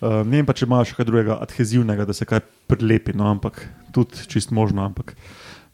[0.00, 3.68] Uh, ne vem pa, če imaš kaj drugega adhezivnega, da se kaj prilepi, no, ampak
[3.92, 4.84] tudi čist možno.
[4.84, 5.16] Ampak.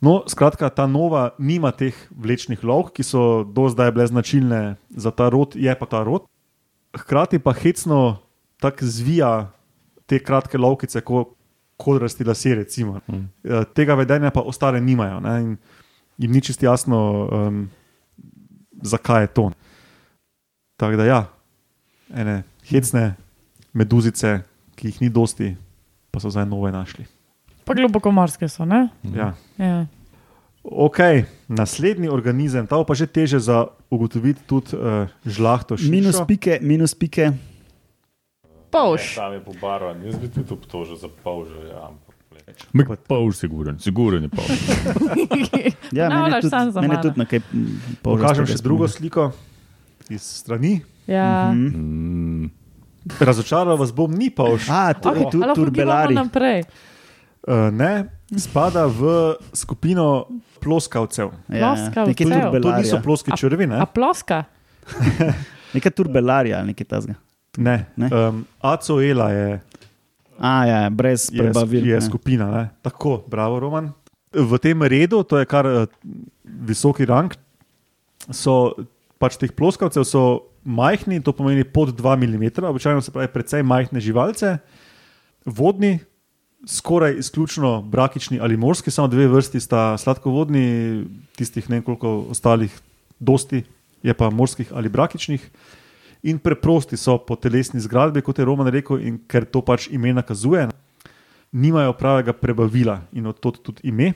[0.00, 5.10] No, skratka, ta nova nima teh vlečnih lovk, ki so do zdaj bile značilne za
[5.10, 6.24] ta rod, je pa ta rod.
[6.96, 8.16] Hkrati pa hecno
[8.60, 9.52] tako zvija
[10.06, 11.36] te kratke lovkice, kot
[11.80, 12.24] kodrasti.
[12.54, 13.00] Recimo.
[13.08, 13.26] Mm.
[13.44, 15.20] Uh, tega vedenja pa ostale nimajo.
[15.24, 15.56] Ne, in
[16.20, 17.00] jim ni čist jasno,
[17.32, 17.64] um,
[18.82, 19.50] zakaj je to.
[20.80, 21.20] Tako da, ja,
[22.12, 23.14] ene hecne
[23.72, 24.40] meduzice,
[24.76, 25.54] ki jih ni dosti,
[26.10, 27.06] pa so zdaj nove našli.
[27.64, 28.88] Pa globokomorske so, ne?
[29.14, 29.32] Ja.
[29.60, 29.86] Ja.
[30.64, 30.98] Ok,
[31.48, 35.92] naslednji organizem, ta pa že teže za ugotoviti tudi uh, žlahto širšo.
[35.92, 37.32] Minus pike, minus pike.
[38.70, 39.14] Povš.
[39.14, 41.59] Tam je pobarvan, jaz bi tudi obtožil za polžo.
[41.66, 41.90] Ja,
[42.72, 44.50] Mek polž, siguren, siguren je polž.
[45.90, 47.40] Ja, mene Ponavljaš tudi, mene tudi na kaj
[48.02, 49.33] Pokažem še drugo sliko
[50.06, 50.80] iz strani.
[51.11, 51.50] Ja.
[51.50, 51.83] Mhm.
[51.83, 52.50] Mm.
[53.18, 54.68] Razočaral vas bom, ni pa už.
[54.70, 56.14] A, to je Okay, tudi ali lahko turbelari.
[57.40, 60.28] Uh, ne, spada v skupino
[60.61, 61.33] ploskavcev.
[61.48, 62.12] Ja, Ploskavcev.
[62.14, 63.02] To To niso turbelarja.
[63.02, 63.80] ploski črvi, ne?
[63.80, 64.44] A ploska?
[65.74, 67.16] Nekaj turbelarja, nekaj tazga.
[67.58, 67.86] Ne.
[67.96, 68.08] Ne?
[68.12, 69.60] Um, Acoela je
[70.40, 71.84] A, ja, brez je, prebavil.
[71.86, 72.00] je ne.
[72.00, 72.46] skupina.
[72.48, 72.64] Ne?
[72.82, 73.92] Tako, bravo, Roman.
[74.32, 75.84] V tem redu, to je kar eh,
[76.44, 77.34] visoki rang,
[78.32, 78.72] so
[79.20, 84.00] pač teh ploskavcev so majhni, to pomeni pod 2 mm, običajno se pravi precej majhne
[84.00, 84.56] živalce,
[85.44, 85.98] vodni,
[86.68, 91.04] skoraj izključno brakični ali morski, samo dve vrsti sta sladkovodni,
[91.36, 92.72] tistih nekoliko ostalih,
[93.18, 93.64] dosti
[94.02, 95.50] je pa morskih ali brakičnih.
[96.22, 100.12] In preprosti so po telesni zgradbi, kot je Roman rekel, in ker to pač ime
[100.12, 100.66] nakazuje,
[101.52, 104.12] nimajo pravega prebavila in od tod tudi ime.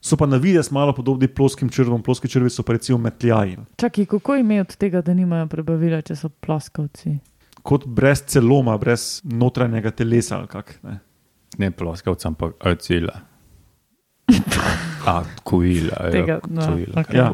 [0.00, 3.56] So pa na vides malo podobni ploskim črvom, ploski črvi so pa recimo metljaji.
[3.76, 7.18] Čakaj, kako ime od tega, da nimajo prebavila, če so ploskavci?
[7.64, 10.78] Kot brez celoma, brez notranjega telesa ali kak.
[10.82, 10.98] Ne.
[11.58, 13.20] Ne ploskavca, ampak acila.
[15.06, 16.10] A, kuila.
[16.10, 16.62] Tega, no,
[16.94, 17.12] okay.
[17.12, 17.32] Ja.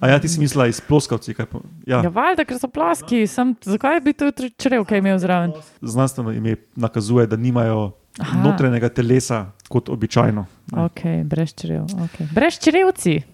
[0.00, 1.32] A ja, ti si mislila iz ploskavci?
[1.32, 3.26] kaj po- Ja, Ja, valjda, ker so ploski.
[3.26, 5.52] Sem, zakaj bi to črev kaj imel zraven?
[5.80, 8.42] znanstveno ime nakazuje, da nimajo Aha.
[8.42, 10.46] notranjega telesa kot običajno.
[10.74, 11.84] Ok, brez črev.
[11.84, 12.26] Okay.
[12.30, 13.22] Brez črevci.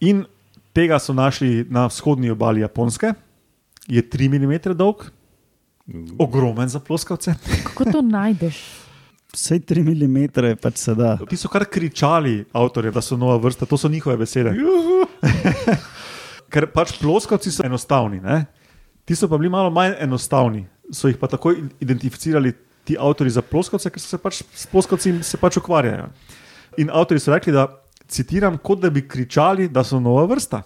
[0.00, 0.24] In
[0.72, 3.14] tega so našli na vzhodni obali Japonske,
[3.86, 5.10] je 3 mm dolg,
[6.18, 7.34] ogromen za ploskavce.
[7.64, 8.82] Kako to najdeš?
[9.32, 11.16] Vse 3 mm je pač se da.
[11.28, 14.52] Ti so kar kričali, avtorje, da so nova vrsta, to so njihove besede.
[16.52, 18.44] Ker pač ploskavci so enostavni, ne?
[19.04, 20.66] ti so pa bili malo manj enostavni.
[20.92, 22.52] So jih pa takoj identificirali
[22.84, 26.10] ti avtori za ploskavce, ker so se pač s ploskavci se pač ukvarjajo.
[26.82, 27.68] In avtori so rekli, da
[28.08, 30.62] citiram, kot da bi kričali, da so nova vrsta.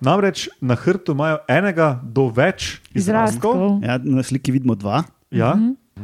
[0.00, 3.56] Namreč na hrbtu imajo enega do več izrazkov.
[3.56, 3.84] Izrazkov.
[3.86, 5.02] Ja, na sliki vidimo dva.
[5.30, 5.54] Ja,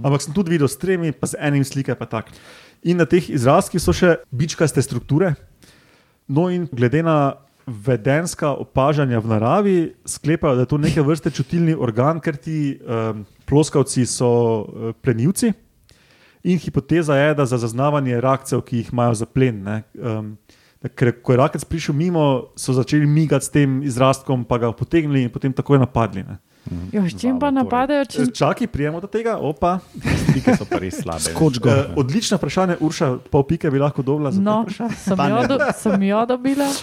[0.00, 1.94] ampak sem tudi videl s tremi, pa z enim slike.
[1.94, 2.32] pa tak.
[2.82, 5.36] In na teh izrazkih so še bičkaste strukture.
[6.28, 11.74] No, in glede na vedenska opažanja v naravi, sklepajo, da je to neke vrste čutilni
[11.74, 15.52] organ, ker ti um, ploskavci so uh, plenilci.
[16.42, 19.62] In hipoteza je, da za zaznavanje rakcev, ki jih imajo za plen.
[19.62, 20.34] Ne, um,
[20.98, 22.24] ker, ko je rakec prišel mimo,
[22.58, 26.26] so začeli migati s tem izrazkom, pa ga potegnili in potem takoj napadli.
[26.26, 26.40] Ne.
[26.92, 27.56] Jo, s čim pa torej.
[27.56, 28.04] napadajo?
[28.04, 28.26] Če...
[28.32, 29.80] Čakaj, prijemo do tega, opa.
[29.96, 31.24] Slike so pa res slabe.
[31.26, 31.80] Skoč Uh, gor.
[31.96, 34.30] odlično vprašanje, Urša, pol pike bi lahko dobila.
[34.30, 34.94] za No, vprašanje.
[34.96, 36.68] sem jo, do, sem jo dobila.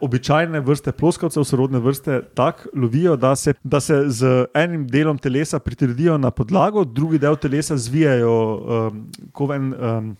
[0.00, 5.58] Običajne vrste ploskavcev, sorodne vrste, tako lovijo, da se, da se z enim delom telesa
[5.58, 10.16] pritrdijo na podlago, drugi del telesa zvijajo um, kot en um,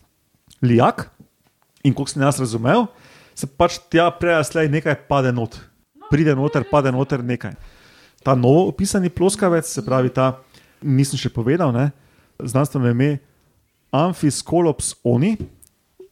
[0.60, 1.06] lijak.
[1.82, 2.86] In kot sem jaz razumel,
[3.34, 5.56] se pač tja prejaslej nekaj pade not.
[6.10, 7.56] Pride noter, pade noter nekaj.
[8.24, 10.40] Ta novo opisani ploskavec, se pravi, ta
[10.82, 11.90] nisem še povedal, ne,
[12.40, 13.18] znanstveno ime
[13.90, 14.44] Amphis
[15.04, 15.36] oni,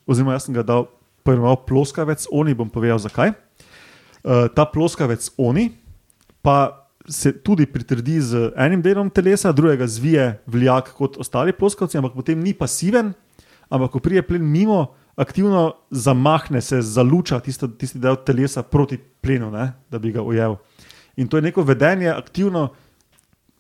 [0.07, 0.89] oziroma jaz sem ga dal
[1.23, 3.35] poimenoval ploskavec oni, bom povedal zakaj.
[4.25, 5.71] Uh, ta ploskavec oni
[6.43, 12.15] pa se tudi pritrdi z enim delom telesa, drugega zvije vlijak kot ostali ploskavci, ampak
[12.15, 13.13] potem ni pasiven,
[13.71, 19.51] ampak ko prije plen mimo, aktivno zamahne se, zaluča tisto, tisti del telesa proti plenu,
[19.51, 20.57] ne, da bi ga ujel.
[21.19, 22.69] In to je neko vedenje, aktivno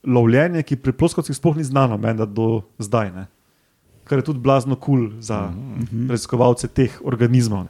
[0.07, 3.11] lovljenje, ki pri ploskavcih sploh ni znano, menda do zdaj.
[3.13, 3.27] Ne.
[4.09, 5.51] Kar je tudi blazno kul cool za
[6.09, 7.67] raziskovalce teh organizmov.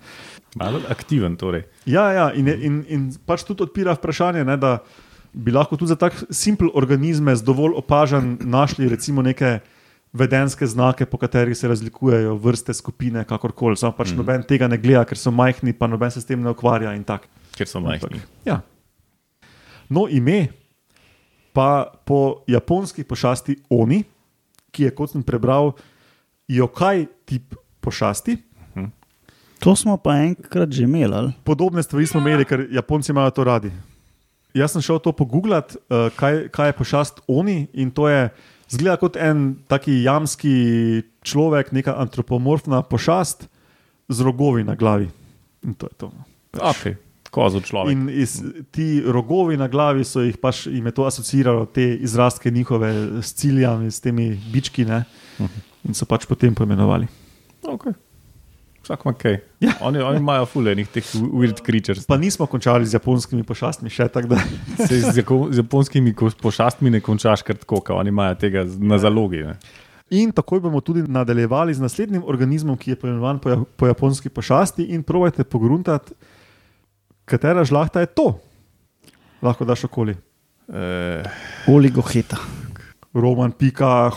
[0.60, 1.64] Malo aktiven torej.
[1.86, 4.78] Ja, ja in, in, in pač tudi odpira vprašanje, ne, da
[5.32, 9.58] bi lahko tudi za tako simpel organizme z dovolj opažanj našli recimo neke
[10.12, 13.76] vedenske znake, po katerih se razlikujejo vrste, skupine, kakorkoli.
[13.76, 14.16] Samo pač mm.
[14.16, 17.04] noben tega ne gleda, ker so majhni, pa noben se s tem ne ukvarja in
[17.04, 17.28] tako.
[17.56, 18.22] Ker so majhni.
[18.48, 18.62] Ja.
[19.88, 20.48] No, ime
[21.52, 24.04] pa po japonski pošasti Oni,
[24.70, 25.72] ki je, kot sem prebral,
[26.48, 28.36] jokaj tip pošasti.
[29.58, 31.14] To smo pa enkrat že imeli.
[31.14, 31.32] ali?
[31.44, 33.70] Podobne stvari smo imeli, ker Japonci imajo to radi.
[34.54, 38.30] Jaz sem šel to pogooglati, uh, kaj, kaj je pošast Oni in to je,
[38.70, 43.48] zgleda kot en taki jamski človek, neka antropomorfna pošast
[44.08, 45.10] z rogovi na glavi.
[45.66, 46.06] In to je to.
[46.14, 46.22] no.
[46.54, 46.96] Okay.
[47.38, 47.94] Kozo človek.
[47.94, 48.40] In iz,
[48.74, 53.32] ti rogovi na glavi so jih pač jim je to asociiralo, te izrastke njihove s
[53.38, 55.04] ciljami, s temi bički, ne?
[55.86, 57.06] in so pač potem poimenovali.
[57.62, 57.94] Okay.
[58.82, 59.36] Vsak ima kaj.
[59.60, 59.72] Ja.
[59.80, 62.06] Oni, oni imajo fulejnih teh weird creatures.
[62.06, 64.38] Pa nismo končali z japonskimi pošastmi, še tako da.
[64.80, 69.42] Se z, z japonskimi pošastmi ne končaš kar tako, kot oni imajo tega na zalogi.
[69.44, 69.58] Ne.
[70.10, 74.32] In takoj bomo tudi nadaljevali z naslednjim organizmom, ki je poimenovan po, ja- po japonski
[74.32, 76.14] pošasti, in probajte pogruntati,
[77.28, 78.28] katera žlahta je to.
[79.42, 80.16] Lahko daš okoli.
[80.68, 81.22] Uh,
[81.68, 82.36] Oligoheta.
[83.14, 84.10] Roman, pika,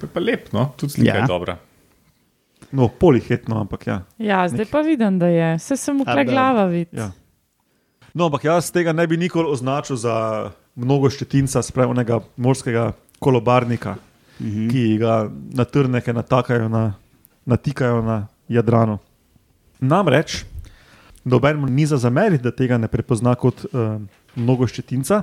[0.00, 0.72] to je pa lep, no?
[0.76, 1.16] tudi slika Ja.
[1.16, 1.56] je dobra.
[2.72, 4.02] no, polihetno, ampak ja.
[4.18, 5.56] Ja, zdaj pa vidim, da je.
[5.56, 6.24] Vse sem da.
[6.24, 6.96] glava vidi.
[6.96, 7.10] ja.
[8.14, 13.96] No, ampak jaz tega ne bi nikoli označil za mnogo štetinca, spremnega morskega kolobarnika,
[14.40, 14.68] Mhm.
[14.70, 16.94] ki ga na trneke natakajo na,
[17.46, 18.98] natikajo na Jadranu.
[19.80, 20.44] Namreč,
[21.24, 23.98] noben mu ni za zameriti, da tega ne prepozna kot uh,
[24.36, 25.22] mnogo ščetinca.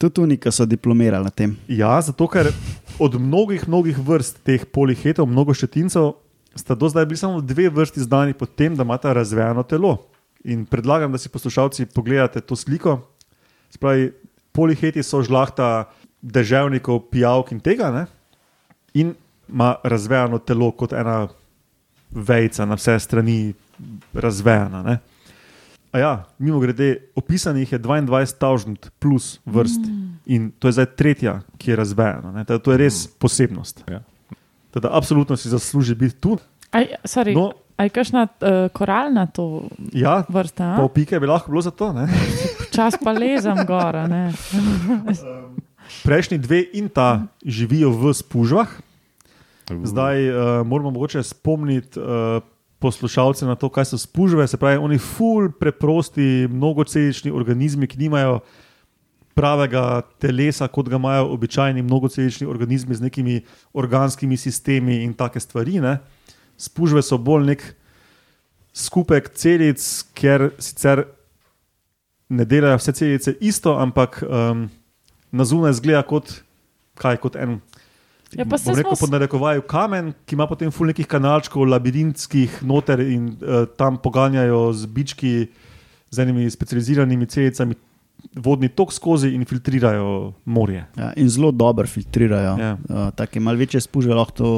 [0.00, 1.54] Tudi oni, ki so diplomirali na tem.
[1.70, 2.50] Ja, zato ker
[2.98, 6.12] od mnogih, mnogih vrst teh polihetov, mnogo ščetincev,
[6.58, 9.98] sta do zdaj bili samo dve vrsti znani po tem, da imata razvejano telo.
[10.44, 12.98] In predlagam, da si poslušalci pogledate to sliko.
[13.70, 14.10] Spravi,
[14.52, 15.86] poliheti so žlahta
[16.22, 18.06] deževnikov, pijavk in tega, ne?
[18.94, 19.14] in
[19.48, 21.28] ima razvejano telo kot ena
[22.12, 23.54] vejca na vse strani,
[24.14, 24.82] razvejana.
[24.82, 24.98] Ne?
[25.92, 30.20] A ja, mimo grede, opisanih je 22.000 plus vrst mm.
[30.26, 32.32] in to je zdaj tretja, ki je razvejana.
[32.32, 32.44] ne.
[32.44, 33.84] Teda To je res posebnost.
[33.90, 34.00] Ja.
[34.72, 36.38] Teda, absolutno si zasluži biti tu.
[36.72, 40.76] Aj, sorry, No, aj kakšna uh, koralna to ja, vrsta?
[40.80, 41.92] pol pike bi lahko bilo za to.
[41.92, 42.08] ne.
[42.76, 44.06] Čas pa lezem gora.
[44.08, 44.32] ne.
[46.06, 48.91] Prejšnji dve in ta živijo v spužvah.
[49.70, 52.42] Zdaj uh, moramo mogoče spomniti uh,
[52.82, 54.46] poslušalce na to, kaj so spužve.
[54.48, 58.40] Se pravi, oni ful, preprosti, mnogocelični organizmi, ki nimajo
[59.38, 63.40] pravega telesa, kot ga imajo običajni mnogocelični organizmi z nekimi
[63.72, 65.80] organskimi sistemi in take stvari.
[65.80, 65.98] Ne?
[66.58, 67.64] Spužve so bolj nek
[68.74, 69.82] skupek celic,
[70.14, 71.06] ker sicer
[72.32, 74.66] ne delajo vse celice isto, ampak um,
[75.32, 76.40] na zunaj zgleda kot,
[76.98, 77.60] kaj, kot en.
[78.38, 82.62] Ja, pa saj rekel smo pod narekovajem kamen, ki ima potem ful nekih kanalčkov, labirintskih
[82.68, 85.32] noter in uh, tam poganjajo z bički,
[86.12, 87.76] z enimi specializiranimi celicami,
[88.42, 90.84] vodni tok skozi in filtrirajo morje.
[90.96, 92.56] Ja, in zelo dobro filtrirajo.
[92.60, 92.74] Ja.
[92.88, 94.50] Uh, Take malo večje spužve lahko to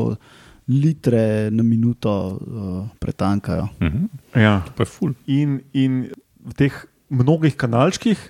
[0.68, 3.68] litre na minuto uh, pretankajo.
[3.82, 4.06] Mhm.
[4.34, 4.60] Ja.
[4.66, 5.14] To pa je ful.
[5.26, 6.04] In, in
[6.44, 6.76] v teh
[7.10, 8.20] mnogih kanalčkih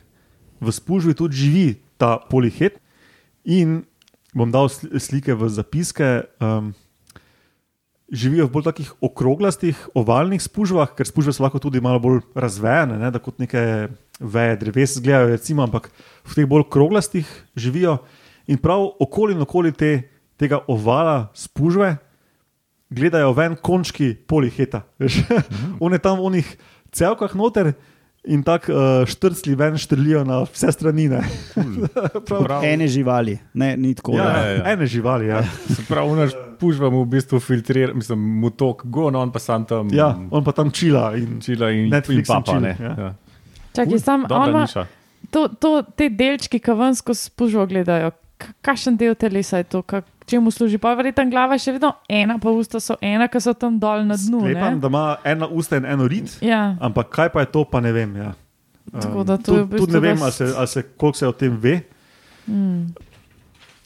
[0.61, 2.81] v spužvi tudi živi ta polihet.
[3.45, 3.85] In
[4.35, 6.09] bom dal sl- slike v zapiske.
[6.43, 6.75] Um,
[8.15, 12.99] Živijo v bolj takih okroglastih, ovalnih spužvah, ker spužve so lahko tudi malo bolj razvejane,
[13.01, 13.89] ne, da kot neke
[14.21, 15.89] veje dreves izgledajo, recimo, ampak
[16.29, 17.25] v teh bolj kroglastih
[17.57, 17.97] živijo.
[18.47, 20.05] In prav okoli in okoli te,
[20.37, 21.97] tega ovala spužve
[22.93, 24.85] gledajo ven končki poliheta.
[24.99, 25.25] veš.
[25.83, 26.49] On je tam v onih
[26.93, 27.73] celkah noter
[28.25, 31.09] in tako uh, štrcli ven štrlijo na vse strani.
[31.09, 31.21] ne.
[32.27, 32.65] Prav, Prav.
[32.65, 34.17] Ene živali, ne, ni tako.
[34.17, 34.73] ja, ja, ja.
[34.73, 35.27] Ene živali.
[35.27, 35.43] Ja.
[35.69, 39.65] Se pravi, naš pužva mu v bistvu filtrira, mislim, mu tok gon, on pa sam
[39.65, 41.13] tam ja, on pa tam čila.
[41.17, 42.53] In, čila in, Netflix in in papa.
[42.53, 42.77] chill, ne.
[42.81, 42.95] ja.
[42.99, 43.15] Ja.
[43.75, 44.87] Čakaj, sam, Dobra on ima niša.
[45.31, 48.13] to, to, te delčki, ki ven skozi spužvo gledajo.
[48.63, 50.79] Kakšen del telesa je to, Kak, čemu služi?
[50.79, 54.07] Pa verjetno glava je še vedno ena, pa usta so ena, ki so tam dol
[54.09, 54.41] na dnu.
[54.41, 54.81] Sklepam, ne?
[54.81, 57.93] da ima ena usta in eno rit, Ja, ampak kaj pa je to, pa ne
[57.93, 58.17] vem.
[58.17, 58.33] Ja.
[58.93, 61.19] Tako da to je v tudi, tudi bistvu ne vem, ali se, ali se, koliko
[61.19, 61.81] se o tem ve.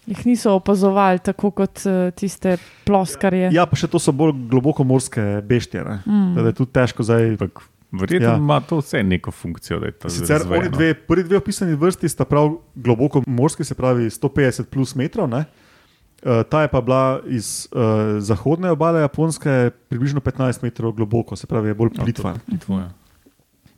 [0.09, 3.51] jih niso opazovali tako kot uh, tiste ploskarje.
[3.53, 5.85] Ja, pa še to so bolj globoko morske beštije.
[6.07, 6.33] Mm.
[6.37, 7.35] Da je tudi težko zdaj.
[7.37, 7.61] Ampak
[7.93, 8.37] verjetno Ja.
[8.37, 9.81] ima to vse neko funkcijo.
[10.09, 14.95] Sicer oni dve, prvi dve opisani vrsti sta prav globoko morski, se pravi 150 plus
[14.95, 15.29] metrov.
[15.29, 15.45] Ne?
[16.19, 17.79] Uh, ta je pa bila iz uh,
[18.19, 22.33] zahodne obale Japonske, približno 15 metrov globoko, se pravi, je bolj Ja, to- plitva.
[22.43, 22.89] plitvo, ja.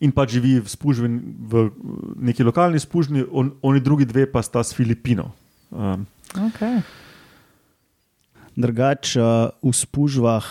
[0.01, 1.09] In pa živi v, spužvi,
[1.43, 1.69] v
[2.19, 5.33] neki lokalni spužni, on, oni drugi dve pa sta z Filipinov.
[5.71, 6.81] Um, Okay.
[8.53, 10.47] Drugač, uh, v spužvah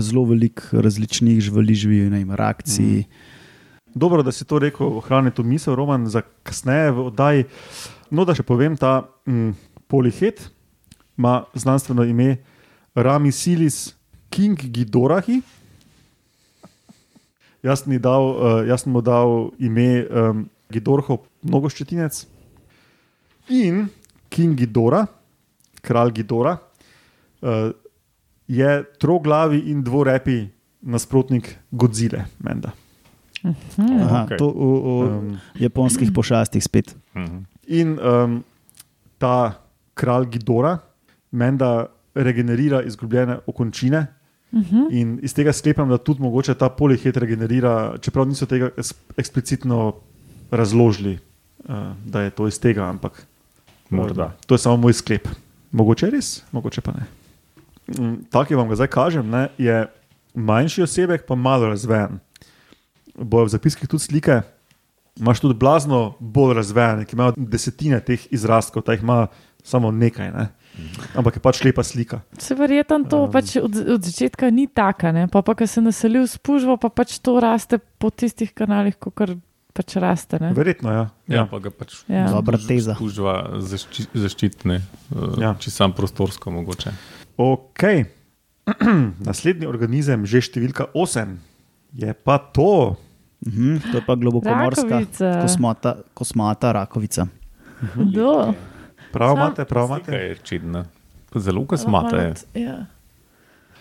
[0.00, 3.04] zelo veliko različnih živali živijo, ne vem, reakcij.
[3.04, 3.04] Mm.
[3.92, 7.44] Dobro, da si to rekel, ohrani to misel, Roman, za kasneje v oddaji.
[8.08, 9.54] No, da še povem, ta mm,
[9.86, 10.50] polihet
[11.20, 12.36] ima znanstveno ime
[12.94, 13.94] Ramisilis
[14.30, 15.42] King Gidorahi.
[17.62, 22.22] Jaz sem, dal, uh, jaz sem mu dal ime um, Gidorho, mnogoščetinec.
[23.52, 23.90] In
[24.32, 25.04] King Gidora,
[25.84, 27.68] kralj Gidora, uh,
[28.48, 28.70] je
[29.02, 30.40] troglavi in dvorepi
[30.80, 32.72] nasprotnik Godzile, menda.
[33.44, 34.38] Aha, okej.
[34.40, 35.28] To v, v Um,
[35.60, 36.96] japonskih pošastih spet.
[37.12, 37.44] Mhm.
[37.68, 38.40] In um,
[39.20, 39.60] ta
[39.94, 40.78] kralj Gidora,
[41.30, 44.06] menda regenerira izgubljene okončine.
[44.52, 44.88] Uh -huh.
[44.90, 48.70] In iz tega sklepam, da tudi mogoče ta polihet regenerira, čeprav niso tega
[49.16, 49.94] eksplicitno
[50.50, 51.18] razložili,
[51.58, 51.74] uh,
[52.06, 53.26] da je to iz tega, ampak
[53.90, 54.32] Morda.
[54.46, 55.28] To je samo moj sklep.
[55.72, 57.06] Mogoče je res, mogoče pa ne.
[57.98, 59.86] Mm, Tak, ki vam ga zdaj kažem, ne, je
[60.34, 62.20] manjši osebek, pa malo razvejen.
[63.14, 64.40] Bojo v zapiskih tudi slike.
[65.18, 69.26] Imáš tudi blazno bolj razvejene, ki imajo desetine teh izrastkov, ta jih ima
[69.62, 70.30] samo nekaj.
[70.32, 70.46] Ne?
[71.14, 72.20] Ampak je pač lepa slika.
[72.38, 73.30] Se verjetno to um.
[73.32, 75.26] pač od, od začetka ni taka, ne?
[75.28, 79.14] pa pa, ko se naselil s pužvo, pa pač to raste po tistih kanalih, kot
[79.74, 80.38] pač raste.
[80.42, 80.52] Ne?
[80.54, 81.04] Verjetno, ja.
[81.30, 82.26] Ja, pa ga pač Ja.
[82.30, 82.94] Dobra teza.
[82.98, 84.80] Služba zašči, zaščitne,
[85.14, 85.50] uh, Ja.
[85.50, 85.52] ja.
[85.58, 86.92] če sam prostorsko mogoče.
[87.40, 87.82] Ok,
[89.30, 91.38] naslednji organizem, že številka 8,
[91.96, 92.96] je pa to.
[93.40, 95.28] Mhm, to je pa globokomorska Rakovica.
[95.40, 97.24] kosmata, kosmata rakovica.
[97.96, 98.52] Do.
[99.12, 100.12] Prav imate, prav imate.
[100.12, 100.84] je.
[101.34, 102.34] Zelo kosmata je.
[102.54, 102.86] Ja.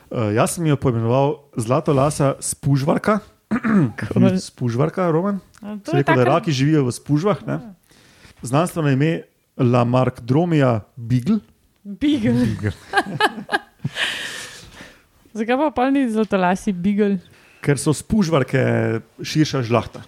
[0.09, 3.19] Uh, jaz sem jo poimenoval Zlato lasa spužvarka.
[4.39, 5.39] Spužvarka, Roman.
[5.61, 7.45] To Se rekel, da raki živijo v spužvah.
[7.47, 7.59] Ne?
[8.41, 9.21] Znanstveno ime
[9.57, 11.39] Lamarckdromia Beagle.
[11.83, 12.45] Beagle.
[15.33, 17.19] Zakaj pa pa ni zlatolasi Beagle?
[17.63, 18.61] ker so spužvarke
[19.19, 20.03] širša žlahta.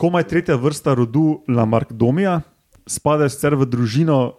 [0.00, 2.40] Komaj tretja vrsta rodu Lamarckdomija
[2.86, 4.34] spada sicer v družino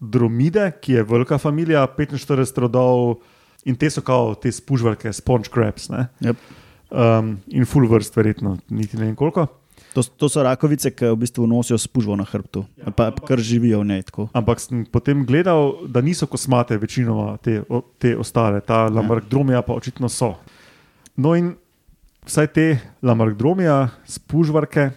[0.00, 3.18] Dromide, ki je velika familija, 45 rodov
[3.66, 5.88] in te so kao te spužvarke, sponge crabs.
[5.90, 6.06] ne.
[6.22, 6.36] Yep.
[6.90, 9.46] Um, in full vrst, verjetno, niti ne vem koliko.
[9.94, 13.80] To, to so rakovice, ki v bistvu nosijo spužvo na hrbtu, ali pa kar živijo
[13.80, 14.02] v njej.
[14.02, 14.28] Tako.
[14.32, 19.72] Ampak sem potem gledal, da niso kosmate, večinoma te, o- te ostale, ta Lamarckdromija pa
[19.74, 20.34] očitno so.
[21.16, 21.56] No, in
[22.24, 22.66] vsaj te
[23.02, 24.92] Lamarckdromija, spužvarke, eh,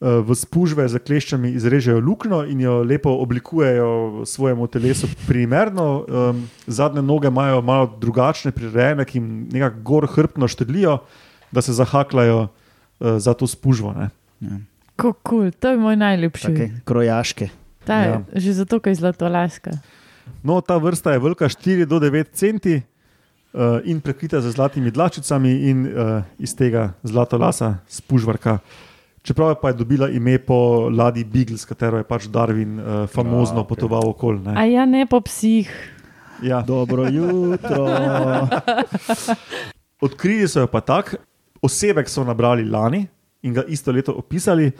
[0.00, 6.04] v spužve za kleščami izrežejo luknjo in jo lepo oblikujejo svojemu telesu primerno.
[6.06, 10.98] Um, zadnje noge imajo malo drugačne, prirejene, ki jim nekako gor hrbtno štedlijo,
[11.50, 13.92] da se zahaklajo uh, za to spužvo.
[13.92, 14.10] Ne.
[14.96, 16.46] Kako kul, to je moj najljubši.
[16.46, 17.48] Take krojaške.
[17.84, 18.22] Ta je Ja.
[18.34, 19.70] že zato, ker je zlatolaska.
[20.42, 25.50] No, ta vrsta je velika 4 do 9 centi uh, in prekrita z zlatimi dlačicami
[25.70, 28.58] in uh, iz tega zlatolasa spužvarka.
[29.28, 33.04] Čeprav je pa je dobila ime po ladji Beagle, s katero je pač Darwin uh,
[33.12, 33.68] famozno A, okej.
[33.68, 34.40] potoval okoli.
[34.48, 34.72] A ne.
[34.72, 35.68] ja, ne po psih.
[36.40, 36.62] Ja.
[36.64, 37.84] Dobro jutro.
[40.06, 41.20] Odkrili so jo pa tako,
[41.60, 43.04] osebek so nabrali lani
[43.44, 44.72] in ga isto leto opisali.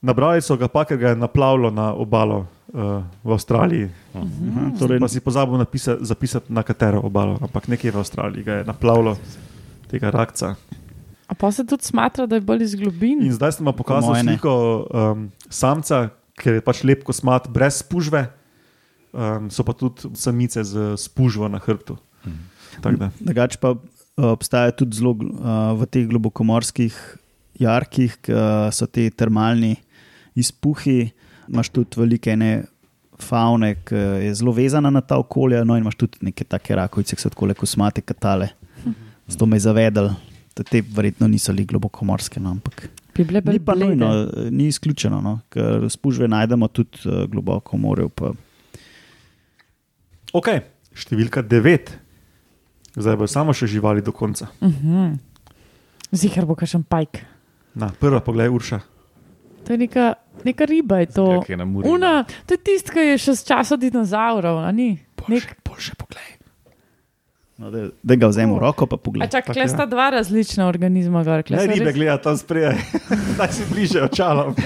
[0.00, 3.90] Nabrali so ga pa, ker ga je naplavilo na obalo uh, v Avstraliji.
[4.14, 8.54] Aha, torej, Pa si pozabil napisa, zapisati, na katero obalo, ampak nekje v Avstraliji ga
[8.62, 9.18] je naplavilo
[9.92, 10.56] tega rakca.
[11.28, 13.22] A pa se tudi smatra, da je bolj iz globin.
[13.24, 14.34] In zdaj sem vam pokazal moje ne.
[14.34, 14.54] sliko
[14.84, 16.08] um, samca,
[16.40, 18.26] ker je pač lep kosmat brez spužve,
[19.12, 21.96] um, so pa tudi samice z spužvo na hrbtu.
[22.82, 23.10] Tako da.
[23.20, 23.80] Drugače pa uh,
[24.34, 26.96] obstaja tudi zelo uh, v teh globokomorskih
[27.60, 29.76] jarkih, ki uh, so ti termalni
[30.36, 31.12] izpuhi.
[31.48, 32.64] Imáš tudi velike ene
[33.20, 33.96] faune, ki
[34.26, 37.32] je zelo vezana na ta okolje, no in imaš tudi neke take rakovice, ki so
[37.32, 38.50] tako kosmate katale.
[39.28, 40.10] Zato me je zavedel,
[40.62, 43.94] te verjetno niso li globokomorske, no, ampak Bi bile ni pa blede.
[43.96, 48.08] nujno, ni izključeno, no, ker spužve najdemo tudi uh, globoko v morju.
[48.14, 48.32] Pa,
[50.34, 50.48] Ok,
[50.98, 51.92] številka devet.
[52.94, 54.48] Zdaj bo samo še živali do konca.
[54.62, 55.14] Mhm.
[56.14, 57.22] Zihar bo kakšen pajk.
[57.74, 58.80] Na, prva pogled, Urša.
[59.66, 61.24] To je neka, neka riba, je to.
[61.40, 61.58] Kak je.
[61.90, 64.98] Una, to je tisto, ki je še z časa dinozaurov, a ni?
[65.30, 66.33] Nek, boljše pogled.
[67.58, 69.26] No, da, da ga vzamemo v roko, pa a pogled.
[69.26, 69.68] čak, Tak kle ja.
[69.68, 72.78] sta dva različna organizma, gor, kle Ne, ribe res- gleda tam spredaj,
[73.36, 74.54] da si bliže očalom.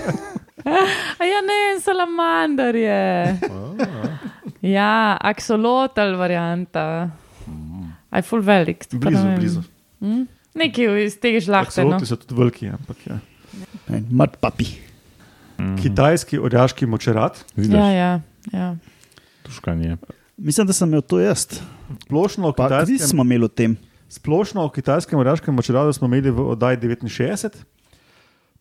[1.18, 3.00] A ja, ne, salamander je.
[4.62, 7.08] Ja, aksolotl varianta.
[8.10, 8.84] Aj, full velik.
[8.90, 9.62] Blizu, ne blizu.
[10.00, 10.26] Hm?
[10.54, 11.84] Nekaj iz tega žlahte.
[11.84, 11.94] No.
[11.94, 13.16] Aksoloti so tudi veliki, ampak ja.
[13.88, 14.66] Mrt papi.
[15.78, 18.10] Kitajski orjaški močerat, Ja, ja,
[18.52, 18.68] ja.
[19.42, 19.96] Tuškanje.
[20.38, 21.46] Mislim, da sem imel to jaz.
[22.04, 23.76] splošno Pa kitajskem, smo imeli o tem.
[24.08, 27.56] splošno o kitajskem orjaškem močeratu smo imeli v oddaji 69,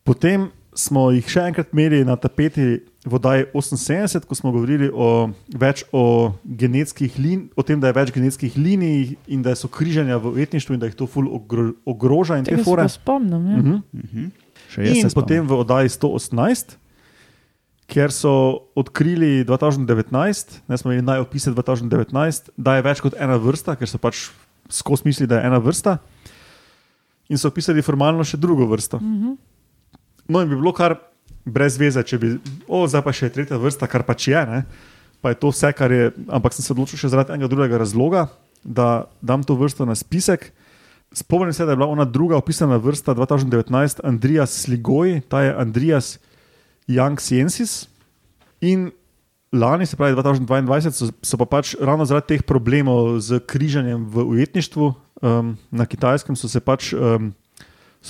[0.04, 5.30] potem smo jih še enkrat imeli na tapeti v oddaji 78, ko smo govorili o,
[5.54, 10.18] več o genetskih linijah, o tem, da je več genetskih linij in da so križanja
[10.22, 13.48] v ujetništvu in da jih to ful ogro, ogroža in te Tega se spomnim.
[13.48, 13.62] Ja.
[13.92, 14.28] Mhm.
[14.68, 16.76] Še jaz In se potem v oddaji 118,
[17.88, 23.78] ker so odkrili 2019, ne smo imeli najopise 2019, da je več kot ena vrsta,
[23.80, 24.28] ker so pač
[24.68, 25.96] skozi misli, da je ena vrsta.
[27.32, 29.00] In so opisali formalno še drugo vrsto.
[29.00, 29.36] Mhm.
[30.28, 30.98] No, in bi bilo kar
[31.48, 32.34] brez veze, če bi,
[32.68, 34.42] o, zdaj pa še tretja vrsta, kar pač je.
[34.44, 34.62] Ne?
[35.24, 38.28] Pa je to vse, kar je, ampak sem se odločil še zaradi enega drugega razloga,
[38.60, 40.50] da dam to vrsto na spisek.
[41.16, 46.18] Spomnim se, da je bila ona druga opisana vrsta 2019, Andrijas Sligoj, ta je Andrijas
[46.88, 47.86] Youngsiensis.
[48.60, 48.90] In
[49.52, 54.24] lani, se pravi 2022, so, so pa pač ravno zaradi teh problemov z križanjem v
[54.34, 54.88] ujetništvu
[55.22, 57.32] um, na kitajskem, so se pač um,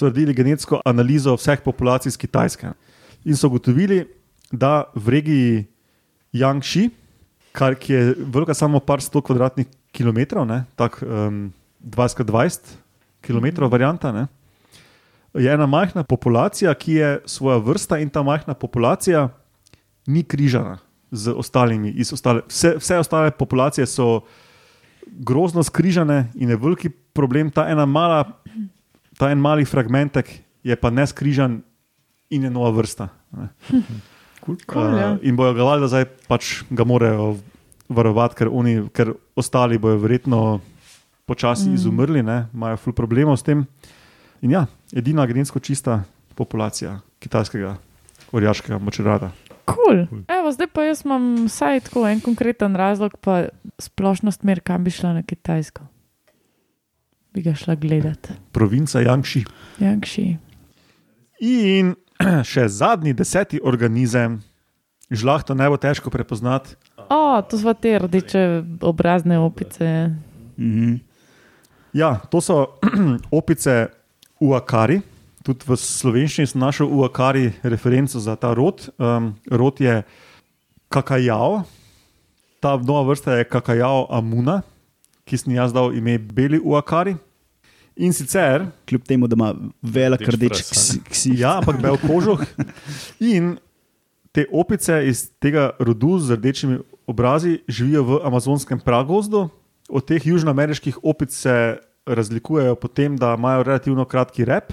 [0.01, 2.73] naredili genetsko analizo vseh populacij z Kitajske.
[3.25, 4.07] In so ugotovili,
[4.53, 5.67] da v regiji
[6.33, 6.89] Yangshi,
[7.53, 11.53] kar je velika samo par sto kvadratnih kilometrov, tako um,
[11.83, 12.77] 20-20
[13.21, 14.29] km varianta, ne,
[15.35, 19.29] je ena majhna populacija, ki je svoja vrsta in ta majhna populacija
[20.07, 20.79] ni križana
[21.11, 21.95] z ostalimi.
[22.13, 24.21] Ostale, vse, vse ostale populacije so
[25.07, 28.25] grozno skrižane in je veliki problem ta ena mala
[29.19, 30.31] ta en mali fragmentek
[30.63, 31.63] je pa neskrižan
[32.31, 33.09] in je nova vrsta.
[33.33, 33.49] ne.
[34.49, 35.13] Cool, ja.
[35.13, 37.37] Uh, in bojo ga valjda zdaj pač ga morajo
[37.93, 40.61] varovati, ker, oni, ker ostali bojo verjetno
[41.29, 41.75] počasi mm.
[41.75, 43.67] izumrli, ne, imajo ful problemov s tem.
[44.43, 46.03] In ja, edina genetsko čista
[46.39, 47.77] populacija kitajskega
[48.33, 49.31] orjaškega močerada.
[49.69, 50.07] Cool.
[50.29, 54.91] Evo, zdaj pa jaz imam vsaj tako en konkreten razlog, pa splošno smer, kam bi
[54.91, 55.85] šla na Kitajsko.
[57.35, 58.37] Bi ga šla gledati.
[58.53, 59.45] Provinca Jangši.
[59.81, 60.27] Jankši.
[61.41, 61.93] In
[62.53, 64.41] še zadnji, deseti organizem,
[65.11, 66.79] žlahto ne bo težko prepoznati.
[67.09, 70.15] O, to so te rdeče obrazne opice.
[70.57, 70.97] Mhm.
[71.93, 72.79] Ja, to so
[73.41, 73.89] opice
[74.41, 75.01] uakari.
[75.47, 78.89] Tudi v slovenščini sem našel uakari referenco za ta rod.
[78.99, 80.03] Um, rod je
[80.89, 81.63] kakajao,
[82.61, 84.63] ta nova vrsta je kakajao amuna,
[85.29, 87.17] ki sem jaz dal ime beli uakari.
[87.99, 90.63] In sicer Kljub temu, da ima velik Rdeč
[91.11, 91.33] ksi.
[91.41, 92.45] Ja, ampak bel kožuh.
[93.19, 93.57] In
[94.33, 96.79] te opice iz tega rodu z rdečimi
[97.11, 99.49] obrazi živijo v amazonskem pragozdu.
[99.89, 101.79] Od teh južnoameriških opic se
[102.09, 104.73] razlikujejo po tem, da imajo relativno kratki rep.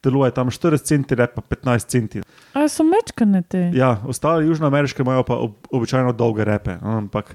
[0.00, 2.22] Telo je tam 40 cm, rep pa 15 cm.
[2.54, 3.70] A so mečkane te?
[3.74, 7.34] Ja, ostale južnoameriške imajo pa ob, običajno dolge repe, no, ampak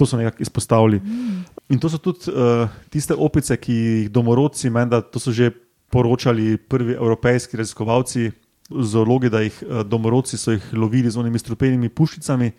[0.00, 1.00] to so nekako izpostavili.
[1.68, 5.50] In to so tudi uh, tiste opice, ki jih domorodci, menda, to so že
[5.92, 8.30] poročali prvi evropejski raziskovalci,
[8.70, 12.52] zoologi, da jih uh, domorodci so jih lovili z onimi strupenimi puščicami.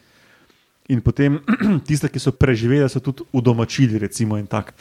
[0.93, 1.39] In potem
[1.87, 4.77] tiste, ki so preživeli, so tudi udomačili, recimo, in tako.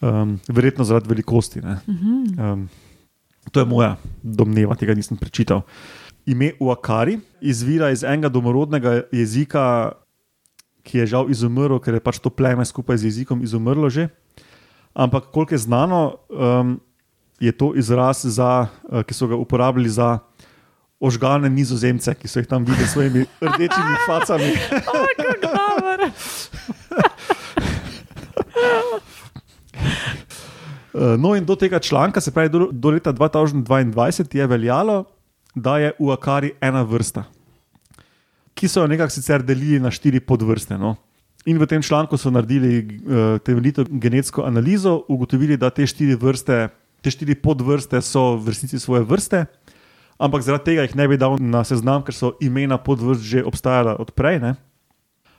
[0.00, 1.60] Um, verjetno zaradi velikosti.
[1.60, 1.78] ne.
[1.86, 2.68] Um,
[3.52, 5.62] to je moja domneva, tega nisem prečital.
[6.26, 9.92] Ime Uakari izvira iz enega domorodnega jezika,
[10.82, 14.08] ki je žal izumrl, ker je pač to pleme skupaj z jezikom izumrlo že.
[14.96, 16.80] Ampak, koliko je znano, um,
[17.40, 20.18] je to izraz, za, uh, ki so ga uporabljali za
[21.00, 24.52] ožgane nizozemce, ki so jih tam videli s svojimi rdečimi facami.
[24.72, 26.06] Kako dobro.
[28.56, 29.00] Uh,
[30.96, 35.04] No, in do tega članka, se pravi do, do leta 2022, je veljalo,
[35.54, 37.24] da je v Akari ena vrsta,
[38.54, 40.78] ki so jo nekako sicer delili na štiri podvrste.
[40.80, 40.94] No.
[41.46, 46.68] In v tem članku so naredili uh, temeljito genetsko analizo, ugotovili, da te štiri, vrste,
[47.00, 49.44] te štiri podvrste so v resnici svoje vrste,
[50.18, 53.96] ampak zaradi tega jih ne bi dal na seznam, ker so imena podvrst že obstajala
[54.00, 54.40] odprej.
[54.40, 54.54] ne.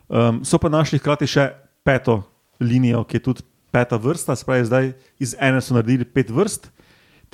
[0.07, 1.51] Um, so pa našli hkrati še
[1.83, 2.23] peto
[2.63, 3.41] linijo, ki je tudi
[3.71, 6.69] peta vrsta, se pravi, zdaj iz ene so naredili pet vrst,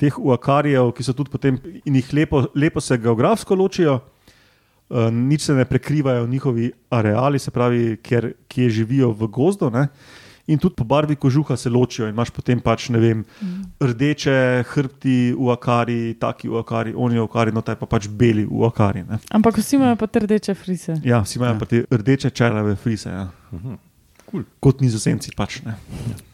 [0.00, 5.46] teh uakarijev, ki so tudi potem in jih lepo, lepo se geografsko ločijo, uh, nič
[5.46, 9.70] se ne prekrivajo njihovi areali, se pravi, ker, kje živijo v gozdu.
[9.70, 9.88] Ne?
[10.46, 13.22] In tudi po barvi kožuha se ločijo, in imaš potem pač ne vem,
[13.80, 19.06] rdeče hrbti, uakari, taki uakari, oni uakari, no taj pa pač beli uakari.
[19.08, 19.22] Ne?
[19.32, 20.98] Ampak vsi imajo pa rdeče frise.
[21.04, 23.08] Ja, vsi imajo pa te rdeče čelave frise.
[23.08, 23.28] Ja.
[24.34, 24.42] Cool.
[24.58, 25.76] Kot nizozemci pač ne.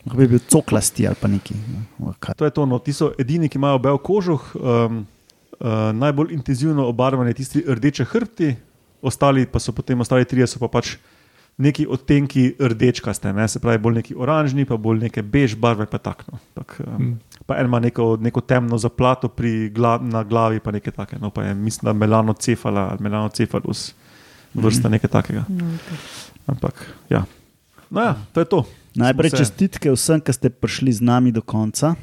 [0.07, 1.53] Lahko bi bil coklasti ali pa neki.
[2.01, 2.39] no, kaj.
[2.41, 5.03] To je to, no, ti so edini, ki imajo bel kožuh, um,
[5.61, 8.55] uh, najbolj intenzivno obarvani tisti rdeče hrbti,
[9.05, 10.95] ostali pa so potem, ostali trije so pa pač
[11.61, 13.45] neki odtenki rdečkaste, ne?
[13.49, 16.41] se pravi bolj neki oranžni, pa bolj neke bež barve, pa takno.
[16.57, 20.97] Tak, um, pa en ima neko, neko temno zaplato pri gla, na glavi, pa nekaj
[21.03, 23.91] takega, no pa je mislim, da melanocefala ali melanocefalus,
[24.57, 25.45] vrsta nekaj takega.
[25.53, 26.01] No, okay.
[26.49, 26.81] Ampak
[27.13, 27.27] ja.
[27.91, 28.61] No ja, to je to.
[28.95, 31.95] Najprej čestitke vsem, ki ste prišli z nami do konca.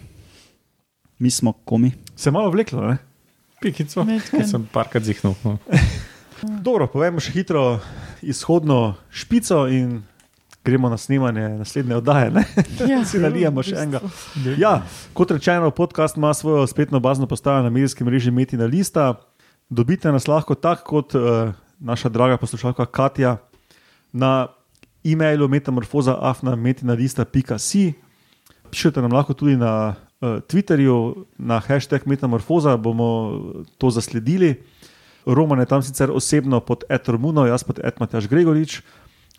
[1.20, 1.96] Mi smo komi.
[2.16, 2.98] Se je malo vleklo, ne?
[3.62, 4.04] Pikico.
[4.04, 4.48] Mečken.
[4.48, 5.34] Sem parkrat zihnil.
[5.44, 5.58] No.
[6.68, 7.80] Dobro, povemo še hitro
[8.22, 10.04] izhodno špico in
[10.68, 12.32] gremo na snemanje naslednje oddaje.
[12.32, 12.44] ne?
[12.84, 14.04] Ja, Si nalijemo še enega.
[14.60, 14.84] Ja,
[15.16, 19.16] kot rečeno, podcast ima svojo spletno bazno postajo na medijskem mreži Metina Lista.
[19.70, 23.38] Dobite nas lahko tako kot uh, naša draga poslušalka Katja
[24.12, 24.48] na
[25.04, 27.94] e-mailu metamorfoza.afna.metina.si.
[28.72, 29.98] Pišete nam lahko tudi na uh,
[30.48, 33.42] Twitterju, na hashtag Metamorfoza, bomo
[33.78, 34.64] to zasledili.
[35.26, 38.82] Roman je tam sicer osebno pod Etormuno, jaz pod Edmataš Gregorič.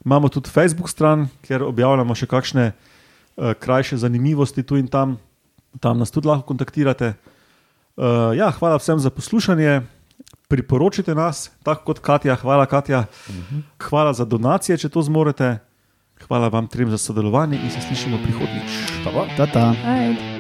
[0.04, 5.18] Imamo tudi Facebook stran, kjer objavljamo še kakšne uh, krajše zanimivosti tu in tam,
[5.80, 7.14] tam nas tudi lahko kontaktirate.
[7.98, 9.82] Uh, ja, hvala vsem za poslušanje,
[10.48, 13.04] priporočite nas, tako kot Katja, hvala Katja.
[13.78, 15.58] Hvala za donacije, če to zmorete.
[16.26, 18.70] Hvala vam trem za sodelovanje in se slišimo prihodnjič.
[19.04, 19.74] Ta -ta.
[19.86, 20.37] Ajde.